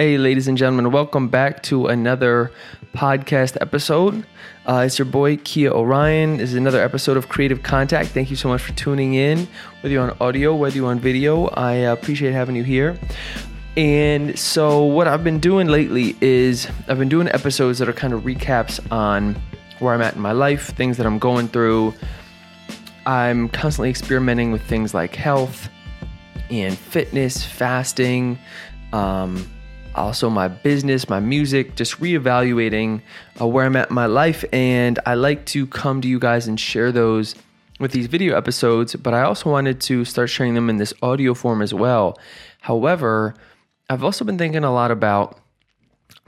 Hey, 0.00 0.16
ladies 0.16 0.48
and 0.48 0.56
gentlemen, 0.56 0.92
welcome 0.92 1.28
back 1.28 1.62
to 1.64 1.88
another 1.88 2.50
podcast 2.94 3.58
episode. 3.60 4.24
Uh, 4.64 4.84
it's 4.86 4.98
your 4.98 5.04
boy 5.04 5.36
Kia 5.36 5.70
Orion. 5.70 6.38
This 6.38 6.48
is 6.48 6.56
another 6.56 6.82
episode 6.82 7.18
of 7.18 7.28
Creative 7.28 7.62
Contact. 7.62 8.08
Thank 8.08 8.30
you 8.30 8.36
so 8.36 8.48
much 8.48 8.62
for 8.62 8.72
tuning 8.72 9.12
in, 9.12 9.46
whether 9.82 9.92
you're 9.92 10.10
on 10.10 10.16
audio, 10.18 10.54
whether 10.56 10.74
you're 10.74 10.88
on 10.88 11.00
video. 11.00 11.48
I 11.48 11.84
uh, 11.84 11.92
appreciate 11.92 12.32
having 12.32 12.56
you 12.56 12.64
here. 12.64 12.98
And 13.76 14.38
so, 14.38 14.84
what 14.84 15.06
I've 15.06 15.22
been 15.22 15.38
doing 15.38 15.68
lately 15.68 16.16
is 16.22 16.66
I've 16.88 16.98
been 16.98 17.10
doing 17.10 17.28
episodes 17.28 17.78
that 17.80 17.86
are 17.86 17.92
kind 17.92 18.14
of 18.14 18.22
recaps 18.22 18.80
on 18.90 19.36
where 19.80 19.92
I'm 19.92 20.00
at 20.00 20.14
in 20.14 20.22
my 20.22 20.32
life, 20.32 20.74
things 20.76 20.96
that 20.96 21.04
I'm 21.04 21.18
going 21.18 21.46
through. 21.46 21.92
I'm 23.04 23.50
constantly 23.50 23.90
experimenting 23.90 24.50
with 24.50 24.62
things 24.62 24.94
like 24.94 25.14
health 25.14 25.68
and 26.48 26.78
fitness, 26.78 27.44
fasting. 27.44 28.38
Um, 28.94 29.46
also 29.94 30.30
my 30.30 30.48
business, 30.48 31.08
my 31.08 31.20
music, 31.20 31.76
just 31.76 32.00
reevaluating 32.00 33.02
uh, 33.40 33.46
where 33.46 33.66
I'm 33.66 33.76
at 33.76 33.90
in 33.90 33.94
my 33.94 34.06
life. 34.06 34.44
And 34.52 34.98
I 35.06 35.14
like 35.14 35.46
to 35.46 35.66
come 35.66 36.00
to 36.00 36.08
you 36.08 36.18
guys 36.18 36.46
and 36.46 36.58
share 36.58 36.92
those 36.92 37.34
with 37.78 37.92
these 37.92 38.06
video 38.06 38.36
episodes, 38.36 38.94
but 38.94 39.14
I 39.14 39.22
also 39.22 39.50
wanted 39.50 39.80
to 39.82 40.04
start 40.04 40.28
sharing 40.28 40.54
them 40.54 40.68
in 40.68 40.76
this 40.76 40.92
audio 41.02 41.32
form 41.34 41.62
as 41.62 41.72
well. 41.72 42.18
However, 42.60 43.34
I've 43.88 44.04
also 44.04 44.24
been 44.24 44.38
thinking 44.38 44.64
a 44.64 44.72
lot 44.72 44.90
about. 44.90 45.38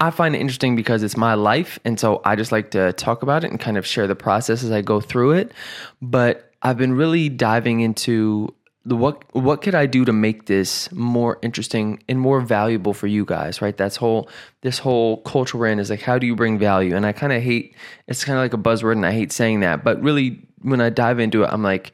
I 0.00 0.10
find 0.10 0.34
it 0.34 0.40
interesting 0.40 0.74
because 0.74 1.02
it's 1.02 1.16
my 1.16 1.34
life. 1.34 1.78
And 1.84 2.00
so 2.00 2.22
I 2.24 2.34
just 2.34 2.50
like 2.50 2.70
to 2.72 2.92
talk 2.94 3.22
about 3.22 3.44
it 3.44 3.50
and 3.50 3.60
kind 3.60 3.76
of 3.76 3.86
share 3.86 4.06
the 4.06 4.16
process 4.16 4.64
as 4.64 4.70
I 4.70 4.80
go 4.80 5.00
through 5.00 5.32
it. 5.32 5.52
But 6.00 6.50
I've 6.62 6.78
been 6.78 6.94
really 6.94 7.28
diving 7.28 7.80
into 7.80 8.52
what 8.84 9.24
what 9.34 9.62
could 9.62 9.74
I 9.74 9.86
do 9.86 10.04
to 10.04 10.12
make 10.12 10.46
this 10.46 10.90
more 10.92 11.38
interesting 11.42 12.02
and 12.08 12.18
more 12.18 12.40
valuable 12.40 12.94
for 12.94 13.06
you 13.06 13.24
guys, 13.24 13.62
right? 13.62 13.76
That's 13.76 13.96
whole 13.96 14.28
this 14.62 14.78
whole 14.78 15.18
culture 15.18 15.58
we're 15.58 15.66
in 15.66 15.78
is 15.78 15.90
like 15.90 16.02
how 16.02 16.18
do 16.18 16.26
you 16.26 16.34
bring 16.34 16.58
value? 16.58 16.96
And 16.96 17.06
I 17.06 17.12
kind 17.12 17.32
of 17.32 17.42
hate 17.42 17.76
it's 18.08 18.24
kind 18.24 18.38
of 18.38 18.42
like 18.42 18.54
a 18.54 18.58
buzzword 18.58 18.92
and 18.92 19.06
I 19.06 19.12
hate 19.12 19.32
saying 19.32 19.60
that, 19.60 19.84
but 19.84 20.02
really 20.02 20.46
when 20.62 20.80
I 20.80 20.90
dive 20.90 21.20
into 21.20 21.44
it, 21.44 21.50
I'm 21.52 21.62
like 21.62 21.92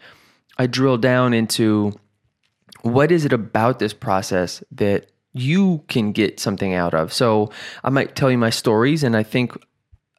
I 0.56 0.66
drill 0.66 0.96
down 0.96 1.34
into 1.34 1.92
what 2.82 3.12
is 3.12 3.24
it 3.24 3.32
about 3.32 3.78
this 3.78 3.92
process 3.92 4.62
that 4.72 5.10
you 5.32 5.84
can 5.88 6.12
get 6.12 6.40
something 6.40 6.74
out 6.74 6.94
of. 6.94 7.12
So 7.12 7.50
I 7.84 7.90
might 7.90 8.16
tell 8.16 8.30
you 8.30 8.38
my 8.38 8.50
stories, 8.50 9.04
and 9.04 9.16
I 9.16 9.22
think 9.22 9.52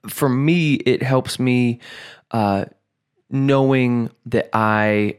for 0.07 0.29
me 0.29 0.75
it 0.75 1.03
helps 1.03 1.39
me 1.39 1.79
uh, 2.31 2.65
knowing 3.29 4.11
that 4.27 4.49
I 4.53 5.17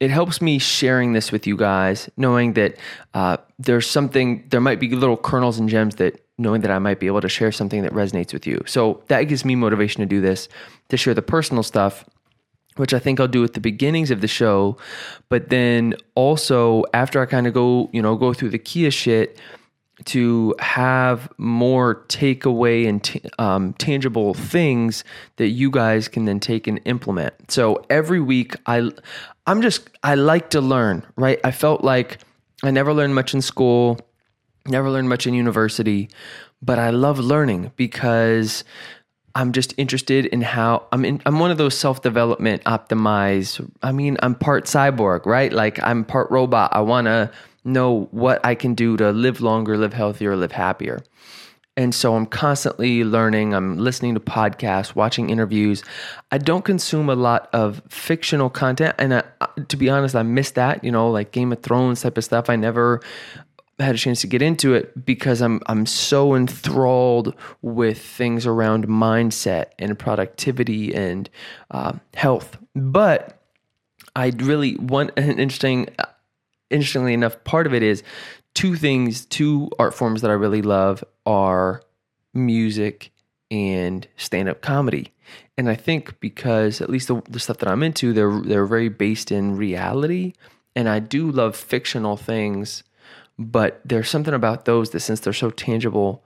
it 0.00 0.10
helps 0.10 0.40
me 0.40 0.58
sharing 0.58 1.12
this 1.12 1.30
with 1.30 1.46
you 1.46 1.56
guys, 1.56 2.08
knowing 2.16 2.54
that 2.54 2.76
uh, 3.12 3.36
there's 3.58 3.88
something, 3.88 4.44
there 4.48 4.60
might 4.60 4.80
be 4.80 4.88
little 4.88 5.18
kernels 5.18 5.58
and 5.58 5.68
gems 5.68 5.96
that 5.96 6.24
knowing 6.38 6.62
that 6.62 6.70
I 6.70 6.78
might 6.78 6.98
be 6.98 7.06
able 7.06 7.20
to 7.20 7.28
share 7.28 7.52
something 7.52 7.82
that 7.82 7.92
resonates 7.92 8.32
with 8.32 8.46
you. 8.46 8.62
So 8.66 9.02
that 9.08 9.24
gives 9.24 9.44
me 9.44 9.54
motivation 9.56 10.00
to 10.00 10.06
do 10.06 10.22
this, 10.22 10.48
to 10.88 10.96
share 10.96 11.12
the 11.12 11.20
personal 11.20 11.62
stuff, 11.62 12.06
which 12.76 12.94
I 12.94 12.98
think 12.98 13.20
I'll 13.20 13.28
do 13.28 13.44
at 13.44 13.52
the 13.52 13.60
beginnings 13.60 14.10
of 14.10 14.22
the 14.22 14.28
show. 14.28 14.78
But 15.28 15.50
then 15.50 15.94
also 16.14 16.84
after 16.94 17.20
I 17.20 17.26
kind 17.26 17.46
of 17.46 17.52
go, 17.52 17.90
you 17.92 18.00
know, 18.00 18.16
go 18.16 18.32
through 18.32 18.50
the 18.50 18.58
Kia 18.58 18.90
shit, 18.90 19.38
to 20.06 20.54
have 20.58 21.28
more 21.38 22.04
takeaway 22.08 22.88
and 22.88 23.02
t- 23.02 23.22
um, 23.38 23.72
tangible 23.74 24.34
things 24.34 25.04
that 25.36 25.48
you 25.48 25.70
guys 25.70 26.08
can 26.08 26.24
then 26.24 26.40
take 26.40 26.66
and 26.66 26.80
implement. 26.84 27.50
So 27.50 27.84
every 27.90 28.20
week, 28.20 28.54
I, 28.66 28.90
I'm 29.46 29.62
just 29.62 29.88
I 30.02 30.14
like 30.14 30.50
to 30.50 30.60
learn. 30.60 31.06
Right? 31.16 31.38
I 31.44 31.50
felt 31.50 31.84
like 31.84 32.18
I 32.62 32.70
never 32.70 32.92
learned 32.92 33.14
much 33.14 33.34
in 33.34 33.42
school, 33.42 33.98
never 34.66 34.90
learned 34.90 35.08
much 35.08 35.26
in 35.26 35.34
university, 35.34 36.08
but 36.62 36.78
I 36.78 36.90
love 36.90 37.18
learning 37.18 37.72
because 37.76 38.64
I'm 39.34 39.52
just 39.52 39.74
interested 39.76 40.26
in 40.26 40.42
how 40.42 40.86
I'm 40.92 41.04
in, 41.04 41.22
I'm 41.24 41.38
one 41.38 41.50
of 41.50 41.58
those 41.58 41.76
self-development 41.78 42.64
optimized. 42.64 43.70
I 43.82 43.92
mean, 43.92 44.16
I'm 44.22 44.34
part 44.34 44.64
cyborg, 44.64 45.24
right? 45.24 45.52
Like 45.52 45.80
I'm 45.82 46.04
part 46.04 46.30
robot. 46.30 46.70
I 46.74 46.80
want 46.80 47.06
to 47.06 47.30
know 47.64 48.08
what 48.10 48.44
I 48.44 48.54
can 48.54 48.74
do 48.74 48.96
to 48.96 49.10
live 49.10 49.40
longer, 49.40 49.76
live 49.76 49.92
healthier, 49.92 50.36
live 50.36 50.52
happier. 50.52 51.02
And 51.76 51.94
so 51.94 52.14
I'm 52.14 52.26
constantly 52.26 53.04
learning. 53.04 53.54
I'm 53.54 53.78
listening 53.78 54.14
to 54.14 54.20
podcasts, 54.20 54.94
watching 54.94 55.30
interviews. 55.30 55.82
I 56.30 56.38
don't 56.38 56.64
consume 56.64 57.08
a 57.08 57.14
lot 57.14 57.48
of 57.52 57.80
fictional 57.88 58.50
content. 58.50 58.96
And 58.98 59.14
I, 59.14 59.22
to 59.68 59.76
be 59.76 59.88
honest, 59.88 60.14
I 60.14 60.22
miss 60.22 60.50
that, 60.52 60.84
you 60.84 60.90
know, 60.90 61.10
like 61.10 61.32
Game 61.32 61.52
of 61.52 61.62
Thrones 61.62 62.02
type 62.02 62.18
of 62.18 62.24
stuff. 62.24 62.50
I 62.50 62.56
never 62.56 63.00
had 63.78 63.94
a 63.94 63.98
chance 63.98 64.20
to 64.20 64.26
get 64.26 64.42
into 64.42 64.74
it 64.74 65.06
because 65.06 65.40
I'm 65.40 65.60
I'm 65.66 65.86
so 65.86 66.34
enthralled 66.34 67.34
with 67.62 67.98
things 67.98 68.46
around 68.46 68.86
mindset 68.86 69.66
and 69.78 69.98
productivity 69.98 70.94
and 70.94 71.30
uh, 71.70 71.92
health. 72.14 72.58
But 72.74 73.40
I 74.14 74.32
really 74.36 74.76
want 74.76 75.12
an 75.16 75.38
interesting 75.38 75.88
interestingly 76.70 77.14
enough, 77.14 77.42
part 77.44 77.66
of 77.66 77.74
it 77.74 77.82
is 77.82 78.02
two 78.54 78.76
things, 78.76 79.24
two 79.26 79.70
art 79.78 79.94
forms 79.94 80.22
that 80.22 80.30
I 80.30 80.34
really 80.34 80.62
love 80.62 81.04
are 81.26 81.82
music 82.34 83.10
and 83.50 84.06
stand-up 84.16 84.60
comedy. 84.60 85.12
And 85.58 85.68
I 85.68 85.74
think 85.74 86.18
because 86.20 86.80
at 86.80 86.88
least 86.88 87.08
the, 87.08 87.22
the, 87.28 87.40
stuff 87.40 87.58
that 87.58 87.68
I'm 87.68 87.82
into, 87.82 88.12
they're 88.12 88.40
they're 88.40 88.66
very 88.66 88.88
based 88.88 89.30
in 89.30 89.56
reality. 89.56 90.32
And 90.74 90.88
I 90.88 91.00
do 91.00 91.30
love 91.30 91.56
fictional 91.56 92.16
things, 92.16 92.82
but 93.38 93.80
there's 93.84 94.08
something 94.08 94.34
about 94.34 94.64
those 94.64 94.90
that 94.90 95.00
since 95.00 95.20
they're 95.20 95.32
so 95.32 95.50
tangible 95.50 96.24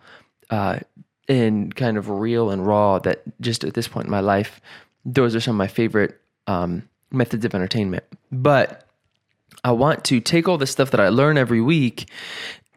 uh, 0.51 0.81
and 1.29 1.75
kind 1.75 1.97
of 1.97 2.11
real 2.11 2.51
and 2.51 2.67
raw 2.67 2.99
that 3.01 3.23
just 3.41 3.65
at 3.65 3.75
this 3.75 3.89
point 3.89 4.07
in 4.07 4.11
my 4.11 4.21
life, 4.21 4.61
those 5.05 5.35
are 5.35 5.41
some 5.41 5.57
of 5.57 5.59
my 5.59 5.67
favorite 5.67 6.21
um, 6.47 6.89
methods 7.11 7.45
of 7.45 7.55
entertainment. 7.55 8.05
But 8.31 8.84
I 9.65 9.73
want 9.73 10.05
to 10.05 10.21
take 10.21 10.47
all 10.47 10.59
the 10.59 10.67
stuff 10.67 10.91
that 10.93 11.01
I 11.01 11.09
learn 11.09 11.39
every 11.39 11.61
week 11.61 12.09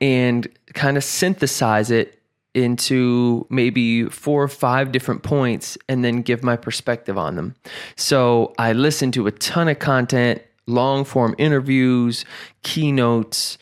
and 0.02 0.48
kind 0.74 0.98
of 0.98 1.04
synthesize 1.04 1.92
it 1.92 2.18
into 2.54 3.46
maybe 3.50 4.06
four 4.06 4.42
or 4.42 4.48
five 4.48 4.92
different 4.92 5.22
points 5.22 5.78
and 5.88 6.04
then 6.04 6.22
give 6.24 6.44
my 6.44 6.56
perspective 6.56 7.18
on 7.18 7.36
them. 7.36 7.56
So 7.96 8.54
I 8.58 8.74
listen 8.74 9.12
to 9.12 9.28
a 9.28 9.32
ton 9.32 9.68
of 9.68 9.78
content, 9.78 10.42
long 10.66 11.06
form 11.06 11.36
interviews, 11.38 12.26
keynotes, 12.64 13.58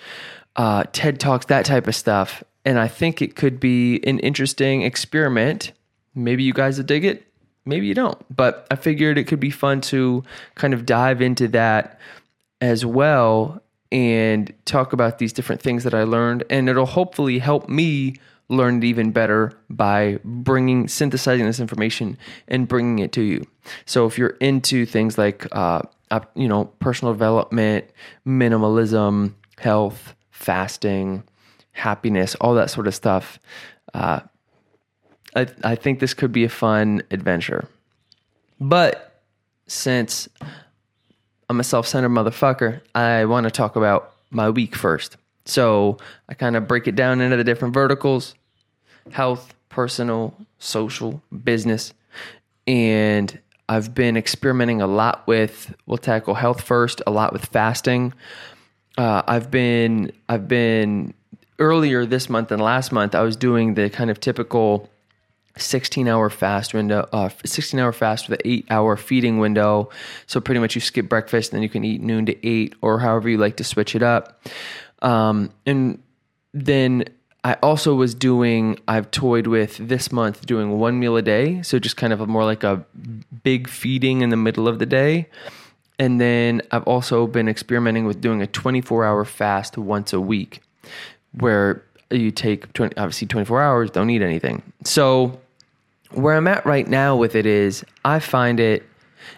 uh, 0.55 0.85
TED 0.93 1.19
Talks, 1.19 1.47
that 1.47 1.65
type 1.65 1.87
of 1.87 1.95
stuff. 1.95 2.43
And 2.63 2.79
I 2.79 2.87
think 2.87 3.21
it 3.21 3.35
could 3.35 3.59
be 3.59 4.01
an 4.05 4.19
interesting 4.19 4.83
experiment. 4.83 5.73
Maybe 6.15 6.43
you 6.43 6.53
guys 6.53 6.77
will 6.77 6.85
dig 6.85 7.03
it, 7.03 7.27
maybe 7.65 7.87
you 7.87 7.93
don't. 7.93 8.17
But 8.33 8.65
I 8.71 8.75
figured 8.75 9.17
it 9.17 9.25
could 9.25 9.41
be 9.41 9.51
fun 9.51 9.81
to 9.81 10.23
kind 10.55 10.73
of 10.73 10.85
dive 10.85 11.21
into 11.21 11.49
that 11.49 11.99
as 12.65 12.83
well 12.83 13.61
and 13.91 14.51
talk 14.65 14.91
about 14.91 15.19
these 15.19 15.31
different 15.31 15.61
things 15.61 15.83
that 15.83 15.93
I 15.93 16.03
learned. 16.03 16.43
And 16.49 16.67
it'll 16.67 16.87
hopefully 16.87 17.37
help 17.37 17.69
me 17.69 18.15
learn 18.49 18.77
it 18.77 18.83
even 18.83 19.11
better 19.11 19.53
by 19.69 20.19
bringing, 20.23 20.87
synthesizing 20.87 21.45
this 21.45 21.59
information 21.59 22.17
and 22.47 22.67
bringing 22.67 22.99
it 22.99 23.11
to 23.13 23.21
you. 23.21 23.45
So 23.85 24.07
if 24.07 24.17
you're 24.17 24.37
into 24.41 24.85
things 24.85 25.17
like, 25.17 25.47
uh, 25.51 25.81
you 26.35 26.47
know, 26.47 26.65
personal 26.79 27.13
development, 27.13 27.85
minimalism, 28.25 29.33
health, 29.59 30.15
fasting, 30.31 31.23
happiness, 31.71 32.35
all 32.35 32.55
that 32.55 32.71
sort 32.71 32.87
of 32.87 32.95
stuff, 32.95 33.39
uh, 33.93 34.21
I, 35.35 35.47
I 35.63 35.75
think 35.75 35.99
this 35.99 36.15
could 36.15 36.31
be 36.31 36.43
a 36.43 36.49
fun 36.49 37.03
adventure. 37.11 37.67
But 38.59 39.21
since 39.67 40.29
I'm 41.49 41.59
a 41.59 41.63
self 41.63 41.87
centered 41.87 42.09
motherfucker. 42.09 42.81
I 42.93 43.25
want 43.25 43.45
to 43.45 43.51
talk 43.51 43.75
about 43.75 44.13
my 44.31 44.49
week 44.49 44.75
first. 44.75 45.17
So 45.45 45.97
I 46.27 46.33
kind 46.33 46.55
of 46.55 46.67
break 46.67 46.87
it 46.87 46.95
down 46.95 47.21
into 47.21 47.37
the 47.37 47.43
different 47.43 47.73
verticals 47.73 48.35
health, 49.11 49.53
personal, 49.69 50.33
social, 50.57 51.21
business. 51.43 51.93
And 52.65 53.39
I've 53.69 53.93
been 53.93 54.17
experimenting 54.17 54.81
a 54.81 54.87
lot 54.87 55.27
with, 55.27 55.75
we'll 55.85 55.97
tackle 55.97 56.33
health 56.33 56.61
first, 56.61 57.01
a 57.05 57.11
lot 57.11 57.33
with 57.33 57.45
fasting. 57.45 58.13
Uh, 58.97 59.21
I've 59.27 59.51
been, 59.51 60.11
I've 60.29 60.47
been 60.47 61.13
earlier 61.59 62.05
this 62.05 62.29
month 62.29 62.51
and 62.51 62.61
last 62.61 62.91
month, 62.91 63.15
I 63.15 63.21
was 63.21 63.35
doing 63.35 63.75
the 63.75 63.89
kind 63.89 64.09
of 64.09 64.19
typical 64.19 64.89
16 65.57 66.07
hour 66.07 66.29
fast 66.29 66.73
window, 66.73 67.07
uh, 67.13 67.29
16 67.45 67.79
hour 67.79 67.91
fast 67.91 68.29
with 68.29 68.39
an 68.39 68.51
eight 68.51 68.65
hour 68.69 68.97
feeding 68.97 69.39
window. 69.39 69.89
So 70.27 70.41
pretty 70.41 70.59
much 70.59 70.75
you 70.75 70.81
skip 70.81 71.07
breakfast 71.07 71.51
and 71.51 71.57
then 71.57 71.63
you 71.63 71.69
can 71.69 71.83
eat 71.83 72.01
noon 72.01 72.25
to 72.25 72.47
eight 72.47 72.75
or 72.81 72.99
however 72.99 73.29
you 73.29 73.37
like 73.37 73.57
to 73.57 73.63
switch 73.63 73.95
it 73.95 74.03
up. 74.03 74.41
Um, 75.01 75.51
and 75.65 76.01
then 76.53 77.05
I 77.43 77.53
also 77.61 77.93
was 77.93 78.15
doing, 78.15 78.79
I've 78.87 79.11
toyed 79.11 79.47
with 79.47 79.77
this 79.77 80.11
month 80.11 80.45
doing 80.45 80.79
one 80.79 80.99
meal 80.99 81.15
a 81.15 81.21
day. 81.21 81.61
So 81.61 81.79
just 81.79 81.95
kind 81.95 82.11
of 82.11 82.19
a 82.19 82.27
more 82.27 82.43
like 82.43 82.63
a 82.63 82.83
big 83.43 83.69
feeding 83.69 84.21
in 84.21 84.29
the 84.29 84.37
middle 84.37 84.67
of 84.67 84.79
the 84.79 84.85
day. 84.85 85.29
And 85.99 86.19
then 86.19 86.61
I've 86.71 86.83
also 86.83 87.27
been 87.27 87.47
experimenting 87.47 88.05
with 88.05 88.19
doing 88.19 88.41
a 88.41 88.47
24 88.47 89.05
hour 89.05 89.23
fast 89.23 89.77
once 89.77 90.11
a 90.11 90.19
week 90.19 90.61
where 91.31 91.83
you 92.09 92.31
take 92.31 92.71
20, 92.73 92.97
obviously 92.97 93.27
24 93.27 93.61
hours, 93.61 93.91
don't 93.91 94.09
eat 94.09 94.21
anything. 94.21 94.61
So 94.83 95.39
where 96.11 96.35
I'm 96.35 96.47
at 96.47 96.65
right 96.65 96.87
now 96.87 97.15
with 97.15 97.35
it 97.35 97.45
is 97.45 97.83
I 98.03 98.19
find 98.19 98.59
it 98.59 98.83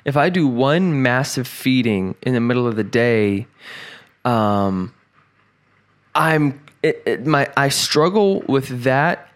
if 0.06 0.18
I 0.18 0.30
do 0.30 0.48
one 0.48 1.02
massive 1.02 1.48
feeding 1.48 2.16
in 2.22 2.34
the 2.34 2.40
middle 2.40 2.68
of 2.68 2.76
the 2.76 2.84
day, 2.84 3.48
um, 4.26 4.94
I'm 6.14 6.62
it, 6.84 7.02
it, 7.06 7.26
my 7.26 7.50
I 7.56 7.70
struggle 7.70 8.42
with 8.42 8.84
that 8.84 9.30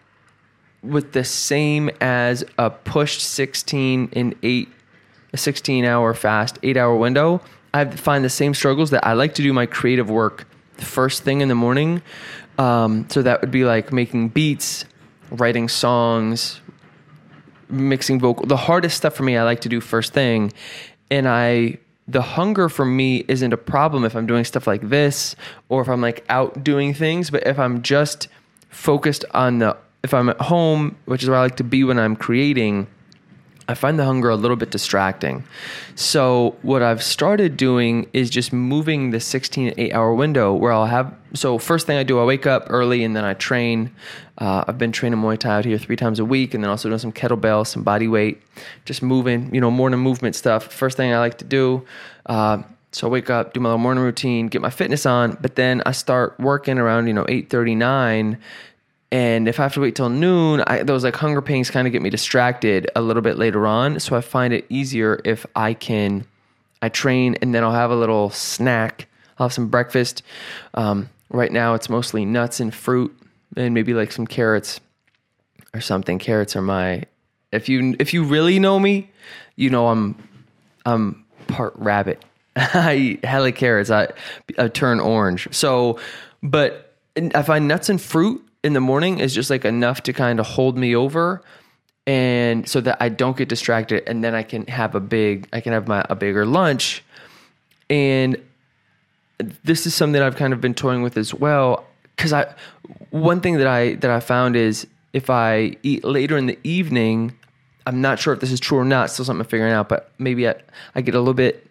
with 0.82 1.12
the 1.12 1.24
same 1.24 1.90
as 2.00 2.44
a 2.58 2.70
pushed 2.70 3.20
16 3.20 4.08
in 4.12 4.34
8 4.42 4.68
a 5.32 5.36
16 5.36 5.84
hour 5.84 6.12
fast 6.14 6.58
8 6.62 6.76
hour 6.76 6.96
window. 6.96 7.40
I 7.74 7.86
find 7.86 8.24
the 8.24 8.30
same 8.30 8.52
struggles 8.52 8.90
that 8.90 9.06
I 9.06 9.14
like 9.14 9.34
to 9.34 9.42
do 9.42 9.52
my 9.52 9.66
creative 9.66 10.10
work 10.10 10.46
the 10.76 10.84
first 10.84 11.22
thing 11.22 11.40
in 11.40 11.48
the 11.48 11.54
morning 11.54 12.02
um, 12.58 13.06
so 13.08 13.22
that 13.22 13.40
would 13.40 13.50
be 13.50 13.64
like 13.64 13.92
making 13.92 14.28
beats 14.28 14.84
writing 15.30 15.68
songs 15.68 16.60
mixing 17.72 18.20
vocal 18.20 18.46
the 18.46 18.56
hardest 18.56 18.96
stuff 18.96 19.14
for 19.14 19.22
me 19.22 19.36
I 19.36 19.42
like 19.44 19.60
to 19.62 19.68
do 19.68 19.80
first 19.80 20.12
thing. 20.12 20.52
And 21.10 21.28
I 21.28 21.78
the 22.08 22.22
hunger 22.22 22.68
for 22.68 22.84
me 22.84 23.24
isn't 23.28 23.52
a 23.52 23.56
problem 23.56 24.04
if 24.04 24.14
I'm 24.14 24.26
doing 24.26 24.44
stuff 24.44 24.66
like 24.66 24.88
this 24.88 25.36
or 25.68 25.82
if 25.82 25.88
I'm 25.88 26.00
like 26.00 26.24
out 26.28 26.64
doing 26.64 26.94
things, 26.94 27.30
but 27.30 27.46
if 27.46 27.58
I'm 27.58 27.82
just 27.82 28.28
focused 28.68 29.24
on 29.32 29.58
the 29.58 29.76
if 30.02 30.12
I'm 30.12 30.28
at 30.28 30.40
home, 30.40 30.96
which 31.04 31.22
is 31.22 31.28
where 31.28 31.38
I 31.38 31.42
like 31.42 31.56
to 31.56 31.64
be 31.64 31.84
when 31.84 31.98
I'm 31.98 32.16
creating, 32.16 32.88
I 33.72 33.74
find 33.74 33.98
the 33.98 34.04
hunger 34.04 34.28
a 34.28 34.36
little 34.36 34.56
bit 34.56 34.70
distracting. 34.70 35.44
So 35.94 36.56
what 36.60 36.82
I've 36.82 37.02
started 37.02 37.56
doing 37.56 38.06
is 38.12 38.28
just 38.28 38.52
moving 38.52 39.12
the 39.12 39.18
16 39.18 39.72
8 39.78 39.92
hour 39.94 40.14
window 40.14 40.52
where 40.52 40.72
I'll 40.72 40.84
have 40.84 41.14
so 41.32 41.56
first 41.56 41.86
thing 41.86 41.96
I 41.96 42.02
do 42.02 42.20
I 42.20 42.24
wake 42.24 42.46
up 42.46 42.66
early 42.68 43.02
and 43.02 43.16
then 43.16 43.24
I 43.24 43.32
train. 43.32 43.90
Uh, 44.36 44.62
I've 44.68 44.76
been 44.76 44.92
training 44.92 45.20
Muay 45.20 45.38
Thai 45.38 45.56
out 45.56 45.64
here 45.64 45.78
three 45.78 45.96
times 45.96 46.18
a 46.18 46.24
week 46.24 46.52
and 46.52 46.62
then 46.62 46.70
also 46.70 46.90
doing 46.90 46.98
some 46.98 47.12
kettlebell, 47.12 47.66
some 47.66 47.82
body 47.82 48.08
weight, 48.08 48.42
just 48.84 49.02
moving, 49.02 49.54
you 49.54 49.60
know, 49.62 49.70
morning 49.70 50.00
movement 50.00 50.36
stuff. 50.36 50.70
First 50.70 50.98
thing 50.98 51.10
I 51.10 51.18
like 51.18 51.38
to 51.38 51.46
do. 51.46 51.86
Uh, 52.26 52.62
so 52.90 53.06
I 53.06 53.10
wake 53.10 53.30
up, 53.30 53.54
do 53.54 53.60
my 53.60 53.70
little 53.70 53.78
morning 53.78 54.04
routine, 54.04 54.48
get 54.48 54.60
my 54.60 54.68
fitness 54.68 55.06
on, 55.06 55.38
but 55.40 55.56
then 55.56 55.82
I 55.86 55.92
start 55.92 56.38
working 56.38 56.78
around, 56.78 57.06
you 57.06 57.14
know, 57.14 57.24
8:39 57.24 58.36
and 59.12 59.46
if 59.46 59.60
I 59.60 59.64
have 59.64 59.74
to 59.74 59.80
wait 59.80 59.94
till 59.94 60.08
noon, 60.08 60.64
I, 60.66 60.84
those 60.84 61.04
like 61.04 61.14
hunger 61.14 61.42
pains 61.42 61.70
kind 61.70 61.86
of 61.86 61.92
get 61.92 62.00
me 62.00 62.08
distracted 62.08 62.90
a 62.96 63.02
little 63.02 63.20
bit 63.20 63.36
later 63.36 63.66
on. 63.66 64.00
So 64.00 64.16
I 64.16 64.22
find 64.22 64.54
it 64.54 64.64
easier 64.70 65.20
if 65.26 65.44
I 65.54 65.74
can, 65.74 66.24
I 66.80 66.88
train 66.88 67.36
and 67.42 67.54
then 67.54 67.62
I'll 67.62 67.72
have 67.72 67.90
a 67.90 67.94
little 67.94 68.30
snack. 68.30 69.06
I'll 69.38 69.48
have 69.48 69.52
some 69.52 69.68
breakfast. 69.68 70.22
Um, 70.72 71.10
right 71.28 71.52
now, 71.52 71.74
it's 71.74 71.90
mostly 71.90 72.24
nuts 72.24 72.58
and 72.58 72.74
fruit, 72.74 73.14
and 73.54 73.74
maybe 73.74 73.92
like 73.92 74.12
some 74.12 74.26
carrots 74.26 74.80
or 75.74 75.82
something. 75.82 76.18
Carrots 76.18 76.56
are 76.56 76.62
my. 76.62 77.04
If 77.52 77.68
you 77.68 77.94
if 77.98 78.14
you 78.14 78.24
really 78.24 78.58
know 78.58 78.78
me, 78.78 79.10
you 79.56 79.68
know 79.68 79.88
I'm 79.88 80.16
I'm 80.86 81.22
part 81.48 81.74
rabbit. 81.76 82.24
I 82.56 82.94
eat 82.94 83.24
hella 83.26 83.52
carrots. 83.52 83.90
I, 83.90 84.08
I 84.56 84.68
turn 84.68 85.00
orange. 85.00 85.48
So, 85.50 85.98
but 86.42 86.94
I 87.16 87.42
find 87.42 87.68
nuts 87.68 87.90
and 87.90 88.00
fruit 88.00 88.42
in 88.62 88.72
the 88.72 88.80
morning 88.80 89.18
is 89.18 89.34
just 89.34 89.50
like 89.50 89.64
enough 89.64 90.02
to 90.04 90.12
kind 90.12 90.38
of 90.38 90.46
hold 90.46 90.76
me 90.76 90.94
over 90.94 91.42
and 92.06 92.68
so 92.68 92.80
that 92.80 92.96
I 93.00 93.08
don't 93.08 93.36
get 93.36 93.48
distracted 93.48 94.04
and 94.06 94.22
then 94.22 94.34
I 94.34 94.42
can 94.42 94.66
have 94.66 94.94
a 94.94 95.00
big 95.00 95.48
I 95.52 95.60
can 95.60 95.72
have 95.72 95.88
my 95.88 96.04
a 96.08 96.16
bigger 96.16 96.44
lunch. 96.44 97.04
And 97.90 98.36
this 99.64 99.86
is 99.86 99.94
something 99.94 100.20
I've 100.20 100.36
kind 100.36 100.52
of 100.52 100.60
been 100.60 100.74
toying 100.74 101.02
with 101.02 101.16
as 101.16 101.34
well 101.34 101.84
cuz 102.16 102.32
I 102.32 102.54
one 103.10 103.40
thing 103.40 103.58
that 103.58 103.66
I 103.66 103.94
that 103.96 104.10
I 104.10 104.20
found 104.20 104.56
is 104.56 104.86
if 105.12 105.30
I 105.30 105.76
eat 105.82 106.04
later 106.04 106.36
in 106.36 106.46
the 106.46 106.58
evening 106.64 107.36
I'm 107.84 108.00
not 108.00 108.20
sure 108.20 108.32
if 108.32 108.40
this 108.40 108.52
is 108.52 108.60
true 108.60 108.78
or 108.78 108.84
not 108.84 109.10
still 109.10 109.24
something 109.24 109.40
I'm 109.40 109.48
figuring 109.48 109.72
out 109.72 109.88
but 109.88 110.12
maybe 110.18 110.48
I, 110.48 110.54
I 110.94 111.00
get 111.00 111.14
a 111.14 111.18
little 111.18 111.34
bit 111.34 111.68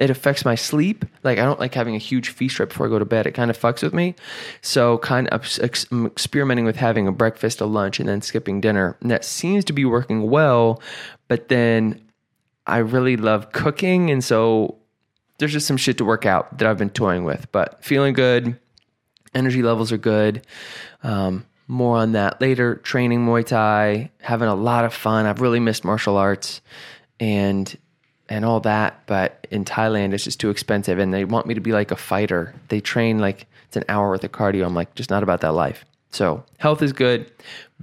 it 0.00 0.08
affects 0.08 0.46
my 0.46 0.54
sleep. 0.54 1.04
Like 1.22 1.38
I 1.38 1.44
don't 1.44 1.60
like 1.60 1.74
having 1.74 1.94
a 1.94 1.98
huge 1.98 2.30
feast 2.30 2.58
right 2.58 2.68
before 2.68 2.86
I 2.86 2.88
go 2.88 2.98
to 2.98 3.04
bed. 3.04 3.26
It 3.26 3.32
kind 3.32 3.50
of 3.50 3.58
fucks 3.58 3.82
with 3.82 3.92
me. 3.92 4.14
So 4.62 4.98
kind 4.98 5.28
of 5.28 5.46
I'm 5.92 6.06
experimenting 6.06 6.64
with 6.64 6.76
having 6.76 7.06
a 7.06 7.12
breakfast, 7.12 7.60
a 7.60 7.66
lunch, 7.66 8.00
and 8.00 8.08
then 8.08 8.22
skipping 8.22 8.62
dinner. 8.62 8.96
And 9.02 9.10
that 9.10 9.24
seems 9.24 9.64
to 9.66 9.74
be 9.74 9.84
working 9.84 10.30
well. 10.30 10.82
But 11.28 11.48
then 11.48 12.00
I 12.66 12.78
really 12.78 13.16
love 13.18 13.52
cooking, 13.52 14.10
and 14.10 14.24
so 14.24 14.78
there's 15.38 15.52
just 15.52 15.66
some 15.66 15.76
shit 15.76 15.98
to 15.98 16.04
work 16.04 16.24
out 16.24 16.58
that 16.58 16.66
I've 16.66 16.78
been 16.78 16.90
toying 16.90 17.24
with. 17.24 17.52
But 17.52 17.84
feeling 17.84 18.14
good, 18.14 18.58
energy 19.34 19.62
levels 19.62 19.92
are 19.92 19.98
good. 19.98 20.46
Um, 21.02 21.46
more 21.68 21.98
on 21.98 22.12
that 22.12 22.40
later. 22.40 22.76
Training 22.76 23.26
Muay 23.26 23.44
Thai, 23.44 24.10
having 24.20 24.48
a 24.48 24.54
lot 24.54 24.84
of 24.84 24.94
fun. 24.94 25.26
I've 25.26 25.40
really 25.40 25.60
missed 25.60 25.84
martial 25.84 26.16
arts, 26.16 26.62
and 27.20 27.76
and 28.30 28.44
all 28.44 28.60
that, 28.60 29.02
but 29.06 29.46
in 29.50 29.64
Thailand 29.64 30.14
it's 30.14 30.24
just 30.24 30.40
too 30.40 30.48
expensive 30.48 30.98
and 30.98 31.12
they 31.12 31.24
want 31.24 31.46
me 31.46 31.54
to 31.54 31.60
be 31.60 31.72
like 31.72 31.90
a 31.90 31.96
fighter. 31.96 32.54
They 32.68 32.80
train 32.80 33.18
like 33.18 33.46
it's 33.66 33.76
an 33.76 33.84
hour 33.88 34.08
worth 34.08 34.24
of 34.24 34.32
cardio. 34.32 34.64
I'm 34.64 34.74
like, 34.74 34.94
just 34.94 35.10
not 35.10 35.22
about 35.22 35.42
that 35.42 35.52
life. 35.52 35.84
So 36.10 36.44
health 36.58 36.82
is 36.82 36.92
good. 36.92 37.30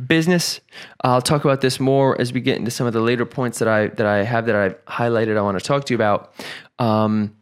Business, 0.07 0.59
I'll 1.01 1.21
talk 1.21 1.45
about 1.45 1.61
this 1.61 1.79
more 1.79 2.19
as 2.19 2.33
we 2.33 2.41
get 2.41 2.57
into 2.57 2.71
some 2.71 2.87
of 2.87 2.93
the 2.93 3.01
later 3.01 3.25
points 3.25 3.59
that 3.59 3.67
I 3.67 3.87
that 3.87 4.05
I 4.05 4.23
have 4.23 4.45
that 4.47 4.55
I've 4.55 4.85
highlighted. 4.85 5.37
I 5.37 5.41
want 5.41 5.59
to 5.59 5.63
talk 5.63 5.85
to 5.85 5.93
you 5.93 5.95
about. 5.95 6.33
Um, 6.79 7.35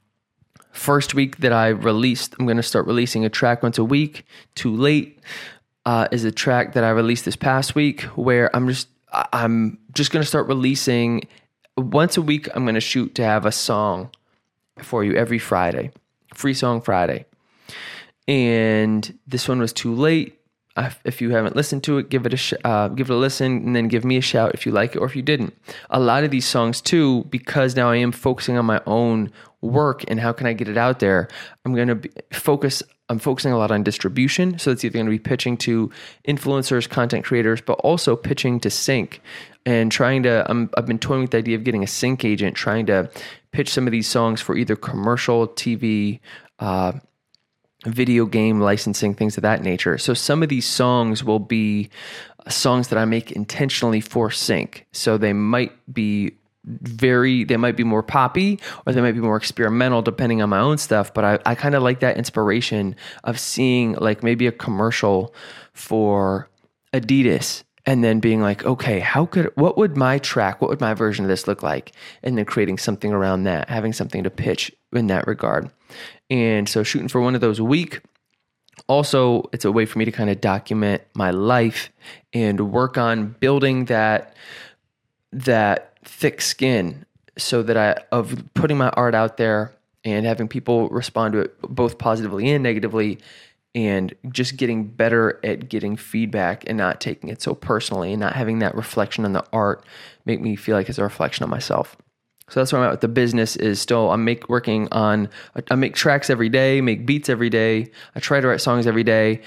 first 0.71 1.13
week 1.13 1.37
that 1.37 1.53
I 1.53 1.69
released, 1.69 2.35
I'm 2.37 2.45
going 2.45 2.57
to 2.57 2.63
start 2.63 2.85
releasing 2.85 3.25
a 3.25 3.29
track 3.29 3.63
once 3.63 3.77
a 3.77 3.83
week. 3.83 4.25
Too 4.55 4.75
late 4.75 5.19
uh, 5.85 6.07
is 6.11 6.23
a 6.23 6.31
track 6.31 6.73
that 6.73 6.83
I 6.83 6.89
released 6.89 7.25
this 7.25 7.35
past 7.35 7.75
week 7.75 8.01
where 8.15 8.53
I'm 8.55 8.67
just 8.67 8.89
I'm 9.11 9.79
just 9.93 10.11
going 10.11 10.21
to 10.21 10.27
start 10.27 10.47
releasing 10.47 11.23
once 11.77 12.17
a 12.17 12.21
week, 12.21 12.47
I'm 12.55 12.63
going 12.63 12.75
to 12.75 12.81
shoot 12.81 13.15
to 13.15 13.23
have 13.23 13.45
a 13.45 13.51
song 13.51 14.09
for 14.79 15.03
you 15.03 15.15
every 15.15 15.39
Friday, 15.39 15.91
free 16.33 16.53
song 16.53 16.81
Friday. 16.81 17.25
And 18.27 19.17
this 19.27 19.47
one 19.47 19.59
was 19.59 19.73
too 19.73 19.93
late. 19.93 20.39
If 21.05 21.21
you 21.21 21.29
haven't 21.29 21.55
listened 21.55 21.85
to 21.85 21.99
it, 21.99 22.09
give 22.09 22.25
it 22.25 22.33
a 22.33 22.37
sh- 22.37 22.53
uh, 22.65 22.89
give 22.89 23.09
it 23.09 23.13
a 23.13 23.17
listen, 23.17 23.65
and 23.65 23.75
then 23.75 23.87
give 23.87 24.03
me 24.03 24.17
a 24.17 24.21
shout 24.21 24.53
if 24.53 24.65
you 24.65 24.73
like 24.73 24.93
it 24.93 24.99
or 24.99 25.05
if 25.05 25.15
you 25.15 25.21
didn't. 25.21 25.55
A 25.89 26.01
lot 26.01 26.25
of 26.25 26.31
these 26.31 26.45
songs 26.45 26.81
too, 26.81 27.23
because 27.29 27.77
now 27.77 27.89
I 27.91 27.95
am 27.97 28.11
focusing 28.11 28.57
on 28.57 28.65
my 28.65 28.81
own 28.85 29.31
work 29.61 30.03
and 30.09 30.19
how 30.19 30.33
can 30.33 30.47
I 30.47 30.53
get 30.53 30.67
it 30.67 30.77
out 30.77 30.99
there. 30.99 31.29
I'm 31.63 31.73
going 31.73 31.87
to 31.87 32.09
focus. 32.33 32.83
I'm 33.09 33.19
focusing 33.19 33.51
a 33.51 33.57
lot 33.57 33.71
on 33.71 33.83
distribution, 33.83 34.57
so 34.57 34.71
it's 34.71 34.83
either 34.83 34.93
going 34.93 35.05
to 35.05 35.11
be 35.11 35.19
pitching 35.19 35.57
to 35.57 35.91
influencers, 36.27 36.89
content 36.89 37.23
creators, 37.23 37.61
but 37.61 37.73
also 37.79 38.15
pitching 38.15 38.59
to 38.61 38.69
sync 38.69 39.21
and 39.67 39.91
trying 39.91 40.21
to 40.23 40.45
i 40.47 40.79
have 40.79 40.85
been 40.85 40.99
toying 40.99 41.21
with 41.21 41.31
the 41.31 41.37
idea 41.37 41.55
of 41.55 41.63
getting 41.63 41.83
a 41.83 41.87
sync 41.87 42.23
agent 42.23 42.55
trying 42.55 42.85
to 42.85 43.09
pitch 43.51 43.69
some 43.69 43.87
of 43.87 43.91
these 43.91 44.07
songs 44.07 44.39
for 44.39 44.55
either 44.55 44.75
commercial 44.75 45.47
tv 45.47 46.19
uh, 46.59 46.91
video 47.85 48.25
game 48.25 48.59
licensing 48.59 49.13
things 49.13 49.37
of 49.37 49.43
that 49.43 49.61
nature. 49.61 49.97
So 49.97 50.13
some 50.13 50.43
of 50.43 50.49
these 50.49 50.65
songs 50.65 51.23
will 51.23 51.39
be 51.39 51.89
songs 52.47 52.89
that 52.89 52.99
i 52.99 53.05
make 53.05 53.31
intentionally 53.31 54.01
for 54.01 54.31
sync. 54.31 54.85
So 54.91 55.17
they 55.17 55.33
might 55.33 55.71
be 55.91 56.37
very 56.65 57.43
they 57.43 57.57
might 57.57 57.77
be 57.77 57.83
more 57.83 58.01
poppy 58.01 58.59
or 58.85 58.93
they 58.93 59.01
might 59.01 59.11
be 59.11 59.19
more 59.19 59.37
experimental 59.37 60.01
depending 60.01 60.41
on 60.41 60.49
my 60.49 60.59
own 60.59 60.77
stuff 60.77 61.13
but 61.13 61.23
i, 61.23 61.39
I 61.45 61.55
kind 61.55 61.75
of 61.75 61.83
like 61.83 61.99
that 61.99 62.17
inspiration 62.17 62.95
of 63.23 63.39
seeing 63.39 63.93
like 63.93 64.23
maybe 64.23 64.47
a 64.47 64.51
commercial 64.51 65.33
for 65.73 66.49
adidas 66.93 67.63
and 67.85 68.03
then 68.03 68.19
being 68.19 68.41
like, 68.41 68.65
okay, 68.65 68.99
how 68.99 69.25
could, 69.25 69.51
what 69.55 69.77
would 69.77 69.95
my 69.95 70.17
track, 70.17 70.59
what 70.59 70.69
would 70.69 70.81
my 70.81 70.93
version 70.93 71.23
of 71.23 71.29
this 71.29 71.47
look 71.47 71.61
like? 71.61 71.91
And 72.23 72.37
then 72.37 72.45
creating 72.45 72.79
something 72.79 73.13
around 73.13 73.43
that, 73.43 73.69
having 73.69 73.93
something 73.93 74.23
to 74.23 74.29
pitch 74.29 74.71
in 74.93 75.07
that 75.07 75.27
regard. 75.27 75.69
And 76.29 76.67
so 76.67 76.83
shooting 76.83 77.07
for 77.07 77.21
one 77.21 77.35
of 77.35 77.41
those 77.41 77.59
a 77.59 77.63
week. 77.63 78.01
Also, 78.87 79.43
it's 79.53 79.65
a 79.65 79.71
way 79.71 79.85
for 79.85 79.99
me 79.99 80.05
to 80.05 80.11
kind 80.11 80.29
of 80.29 80.41
document 80.41 81.03
my 81.15 81.31
life 81.31 81.91
and 82.33 82.71
work 82.71 82.97
on 82.97 83.35
building 83.39 83.85
that, 83.85 84.35
that 85.31 85.94
thick 86.05 86.41
skin 86.41 87.05
so 87.37 87.61
that 87.63 87.77
I, 87.77 88.03
of 88.11 88.43
putting 88.53 88.77
my 88.77 88.89
art 88.89 89.13
out 89.13 89.37
there 89.37 89.73
and 90.03 90.25
having 90.25 90.47
people 90.47 90.87
respond 90.89 91.33
to 91.33 91.39
it 91.39 91.61
both 91.61 91.97
positively 91.97 92.49
and 92.49 92.63
negatively 92.63 93.19
and 93.73 94.15
just 94.29 94.55
getting 94.55 94.85
better 94.85 95.39
at 95.43 95.67
getting 95.67 95.97
feedback 95.97 96.63
and 96.67 96.77
not 96.77 97.01
taking 97.01 97.29
it 97.29 97.41
so 97.41 97.53
personally 97.53 98.13
and 98.13 98.21
not 98.21 98.33
having 98.33 98.59
that 98.59 98.73
reflection 98.73 99.25
on 99.25 99.33
the 99.33 99.43
art 99.51 99.85
make 100.25 100.39
me 100.39 100.55
feel 100.55 100.75
like 100.75 100.87
it's 100.87 100.97
a 100.97 101.03
reflection 101.03 101.43
on 101.43 101.49
myself. 101.49 101.97
So 102.49 102.59
that's 102.59 102.71
where 102.71 102.81
I'm 102.81 102.87
at 102.87 102.91
with 102.91 103.01
the 103.01 103.07
business 103.07 103.55
is 103.55 103.81
still 103.81 104.11
I'm 104.11 104.23
make 104.23 104.47
working 104.47 104.87
on 104.91 105.29
I 105.69 105.75
make 105.75 105.95
tracks 105.95 106.29
every 106.29 106.47
day, 106.47 106.79
make 106.79 107.05
beats 107.05 107.27
every 107.27 107.49
day. 107.49 107.91
I 108.15 108.19
try 108.19 108.39
to 108.39 108.47
write 108.47 108.61
songs 108.61 108.87
every 108.87 109.03
day. 109.03 109.41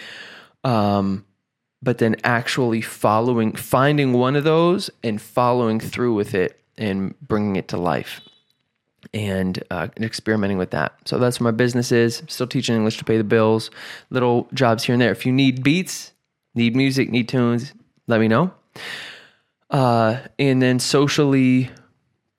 Um, 0.65 1.25
but 1.83 1.99
then 1.99 2.17
actually 2.25 2.81
following 2.81 3.53
finding 3.55 4.13
one 4.13 4.37
of 4.37 4.45
those 4.45 4.91
and 5.03 5.21
following 5.21 5.81
through 5.81 6.15
with 6.15 6.35
it 6.35 6.61
and 6.77 7.19
bringing 7.21 7.57
it 7.57 7.69
to 7.69 7.77
life 7.77 8.21
and, 9.15 9.63
uh, 9.71 9.89
experimenting 10.01 10.59
with 10.59 10.71
that. 10.71 10.95
So 11.05 11.19
that's 11.19 11.41
where 11.41 11.53
my 11.53 11.57
business 11.57 11.93
is. 11.93 12.23
Still 12.29 12.47
teaching 12.47 12.77
English 12.77 12.99
to 12.99 13.05
pay 13.05 13.17
the 13.17 13.25
bills, 13.25 13.71
little 14.11 14.49
jobs 14.53 14.85
here 14.85 14.95
and 14.95 15.01
there. 15.01 15.13
If 15.13 15.25
you 15.25 15.33
need 15.33 15.63
beats, 15.63 16.13
Need 16.59 16.75
music, 16.75 17.09
need 17.09 17.29
tunes, 17.29 17.73
let 18.09 18.19
me 18.19 18.27
know. 18.27 18.53
Uh, 19.71 20.19
and 20.41 20.61
then 20.61 20.81
socially, 20.81 21.71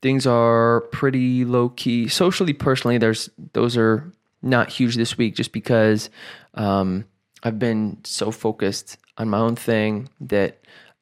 things 0.01 0.27
are 0.27 0.81
pretty 0.91 1.45
low 1.45 1.69
key. 1.69 2.09
Socially, 2.09 2.51
personally, 2.51 2.97
there's 2.97 3.29
those 3.53 3.77
are 3.77 4.11
not 4.41 4.69
huge 4.69 4.97
this 4.97 5.17
week 5.17 5.35
just 5.35 5.53
because 5.53 6.09
um, 6.55 7.05
I've 7.43 7.59
been 7.59 7.97
so 8.03 8.31
focused 8.31 8.97
on 9.17 9.29
my 9.29 9.39
own 9.39 9.55
thing 9.55 10.09
that 10.21 10.59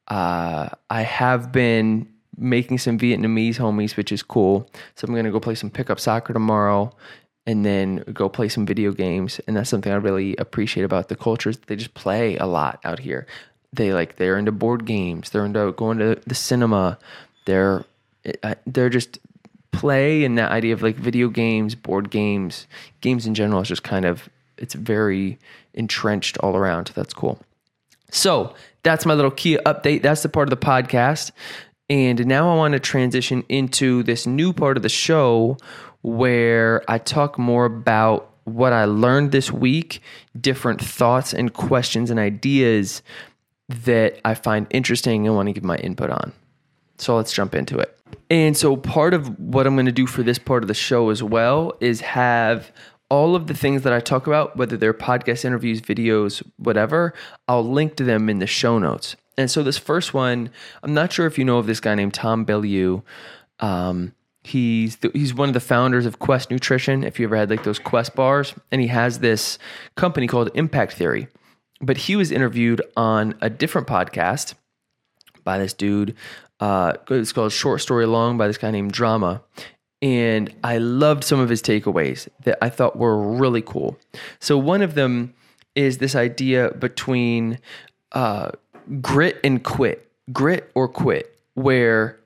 uh, 0.08 0.70
I 0.90 1.02
have 1.02 1.52
been 1.52 2.08
making 2.38 2.78
some 2.78 3.00
Vietnamese 3.00 3.56
homies, 3.56 3.98
which 3.98 4.12
is 4.12 4.22
cool. 4.22 4.70
So 4.96 5.08
I'm 5.08 5.16
gonna 5.16 5.32
go 5.32 5.40
play 5.40 5.56
some 5.56 5.70
pickup 5.70 6.00
soccer 6.00 6.34
tomorrow 6.34 6.96
and 7.46 7.66
then 7.66 8.04
go 8.14 8.30
play 8.30 8.50
some 8.50 8.66
video 8.66 8.92
games. 8.92 9.40
And 9.48 9.56
that's 9.56 9.70
something 9.70 9.92
I 9.92 9.96
really 9.96 10.36
appreciate 10.36 10.84
about 10.84 11.10
the 11.10 11.16
cultures. 11.16 11.58
They 11.66 11.76
just 11.76 11.94
play 11.94 12.38
a 12.38 12.46
lot 12.46 12.80
out 12.84 13.00
here. 13.00 13.26
They 13.74 13.94
like 13.94 14.18
they're 14.18 14.38
into 14.38 14.52
board 14.52 14.86
games. 14.86 15.30
They're 15.30 15.46
into 15.46 15.72
going 15.72 15.98
to 16.00 16.20
the 16.26 16.36
cinema. 16.36 17.00
They're 17.46 17.86
uh, 18.44 18.56
they're 18.66 18.90
just 18.90 19.20
play 19.72 20.24
and 20.24 20.38
that 20.38 20.52
idea 20.52 20.74
of 20.74 20.82
like 20.82 20.96
video 20.96 21.30
games, 21.30 21.76
board 21.76 22.10
games, 22.10 22.68
games 23.02 23.26
in 23.26 23.34
general 23.34 23.62
is 23.62 23.68
just 23.68 23.84
kind 23.84 24.06
of 24.06 24.30
it's 24.58 24.74
very 24.74 25.38
entrenched 25.78 26.38
all 26.40 26.56
around. 26.56 26.92
That's 26.96 27.14
cool. 27.14 27.40
So 28.12 28.54
that's 28.84 29.06
my 29.06 29.14
little 29.14 29.32
key 29.32 29.58
update. 29.66 30.02
That's 30.02 30.24
the 30.24 30.30
part 30.30 30.52
of 30.52 30.60
the 30.60 30.66
podcast. 30.66 31.32
And 31.90 32.26
now 32.26 32.52
I 32.52 32.56
want 32.56 32.74
to 32.74 32.80
transition 32.80 33.44
into 33.48 34.04
this 34.04 34.28
new 34.28 34.52
part 34.52 34.78
of 34.78 34.84
the 34.84 34.90
show 34.90 35.58
where 36.02 36.84
I 36.90 36.98
talk 36.98 37.38
more 37.38 37.66
about 37.66 38.34
what 38.44 38.72
I 38.74 38.86
learned 38.86 39.32
this 39.32 39.52
week, 39.52 40.02
different 40.40 40.82
thoughts 40.82 41.34
and 41.34 41.54
questions 41.54 42.10
and 42.10 42.20
ideas 42.20 43.02
that 43.70 44.20
I 44.24 44.34
find 44.34 44.68
interesting 44.70 45.28
and 45.28 45.36
want 45.36 45.48
to 45.48 45.54
give 45.54 45.64
my 45.64 45.76
input 45.78 46.10
on. 46.10 46.32
So 46.98 47.16
let's 47.16 47.34
jump 47.34 47.56
into 47.56 47.78
it. 47.78 47.98
And 48.30 48.56
so 48.56 48.78
part 48.78 49.14
of 49.14 49.38
what 49.40 49.68
I'm 49.68 49.76
going 49.76 49.86
to 49.86 49.92
do 49.92 50.08
for 50.08 50.24
this 50.24 50.40
part 50.40 50.64
of 50.64 50.68
the 50.68 50.74
show 50.74 51.10
as 51.10 51.22
well 51.22 51.74
is 51.80 52.02
have 52.02 52.72
all 53.10 53.36
of 53.36 53.48
the 53.48 53.54
things 53.54 53.84
that 53.84 53.94
I 53.94 54.00
talk 54.00 54.28
about, 54.28 54.58
whether 54.58 54.78
they're 54.78 54.94
podcast 54.94 55.46
interviews, 55.46 55.82
videos, 55.82 56.44
whatever, 56.58 57.14
I'll 57.48 57.68
link 57.68 57.96
to 57.96 58.04
them 58.04 58.30
in 58.30 58.40
the 58.40 58.48
show 58.48 58.80
notes. 58.80 59.16
And 59.38 59.50
so 59.50 59.64
this 59.64 59.78
first 59.78 60.14
one, 60.14 60.50
I'm 60.84 60.94
not 60.94 61.14
sure 61.14 61.28
if 61.28 61.38
you 61.38 61.46
know 61.46 61.58
of 61.58 61.68
this 61.68 61.80
guy 61.80 61.96
named 61.96 62.14
Tom 62.14 62.46
Bilyeu. 62.46 63.04
Um, 63.60 64.14
He's 64.44 64.96
the, 64.98 65.12
he's 65.14 65.34
one 65.34 65.50
of 65.50 65.54
the 65.54 65.60
founders 65.60 66.06
of 66.06 66.20
Quest 66.20 66.50
Nutrition. 66.50 67.04
If 67.04 67.20
you 67.20 67.26
ever 67.26 67.36
had 67.36 67.50
like 67.50 67.66
those 67.66 67.80
Quest 67.80 68.16
bars, 68.16 68.56
and 68.72 68.80
he 68.80 68.88
has 68.88 69.20
this 69.20 69.60
company 69.96 70.26
called 70.26 70.50
Impact 70.54 70.94
Theory. 70.94 71.28
But 71.82 71.98
he 71.98 72.16
was 72.16 72.32
interviewed 72.32 72.82
on 72.96 73.36
a 73.42 73.50
different 73.50 73.88
podcast 73.88 74.54
by 75.44 75.58
this 75.58 75.74
dude. 75.74 76.16
Uh, 76.62 76.94
it's 77.10 77.34
called 77.34 77.52
Short 77.52 77.82
Story 77.82 78.06
Long 78.06 78.38
by 78.38 78.48
this 78.48 78.58
guy 78.58 78.72
named 78.72 78.94
Drama, 78.94 79.44
and 80.02 80.54
I 80.64 80.78
loved 80.78 81.24
some 81.24 81.40
of 81.40 81.50
his 81.50 81.62
takeaways 81.62 82.28
that 82.44 82.58
I 82.62 82.70
thought 82.70 82.98
were 82.98 83.18
really 83.18 83.62
cool. 83.62 83.98
So 84.40 84.58
one 84.58 84.82
of 84.82 84.94
them 84.94 85.34
is 85.76 85.98
this 85.98 86.16
idea 86.16 86.72
between 86.72 87.60
uh, 88.12 88.52
grit 89.02 89.40
and 89.44 89.64
quit, 89.64 90.10
grit 90.32 90.72
or 90.76 90.88
quit, 90.88 91.40
where 91.56 92.20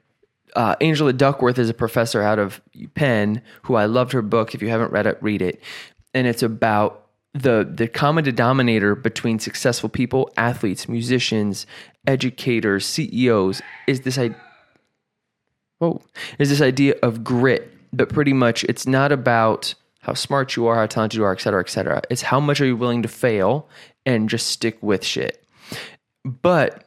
uh, 0.55 0.75
Angela 0.81 1.13
Duckworth 1.13 1.57
is 1.57 1.69
a 1.69 1.73
professor 1.73 2.21
out 2.21 2.39
of 2.39 2.61
Penn 2.93 3.41
who 3.63 3.75
I 3.75 3.85
loved 3.85 4.11
her 4.11 4.21
book. 4.21 4.53
If 4.53 4.61
you 4.61 4.69
haven't 4.69 4.91
read 4.91 5.07
it, 5.07 5.17
read 5.21 5.41
it. 5.41 5.61
And 6.13 6.27
it's 6.27 6.43
about 6.43 7.07
the 7.33 7.69
the 7.73 7.87
common 7.87 8.25
denominator 8.25 8.93
between 8.95 9.39
successful 9.39 9.87
people, 9.87 10.29
athletes, 10.35 10.89
musicians, 10.89 11.65
educators, 12.05 12.85
CEOs 12.85 13.61
is 13.87 14.01
this 14.01 14.17
idea. 14.17 14.37
Whoa, 15.81 15.99
is 16.37 16.51
this 16.51 16.61
idea 16.61 16.93
of 17.01 17.23
grit? 17.23 17.75
But 17.91 18.09
pretty 18.09 18.33
much, 18.33 18.63
it's 18.65 18.85
not 18.85 19.11
about 19.11 19.73
how 20.01 20.13
smart 20.13 20.55
you 20.55 20.67
are, 20.67 20.75
how 20.75 20.85
talented 20.85 21.17
you 21.17 21.23
are, 21.23 21.31
et 21.31 21.41
cetera, 21.41 21.59
et 21.59 21.69
cetera. 21.71 22.03
It's 22.11 22.21
how 22.21 22.39
much 22.39 22.61
are 22.61 22.67
you 22.67 22.77
willing 22.77 23.01
to 23.01 23.07
fail 23.07 23.67
and 24.05 24.29
just 24.29 24.45
stick 24.45 24.77
with 24.83 25.03
shit. 25.03 25.43
But 26.23 26.85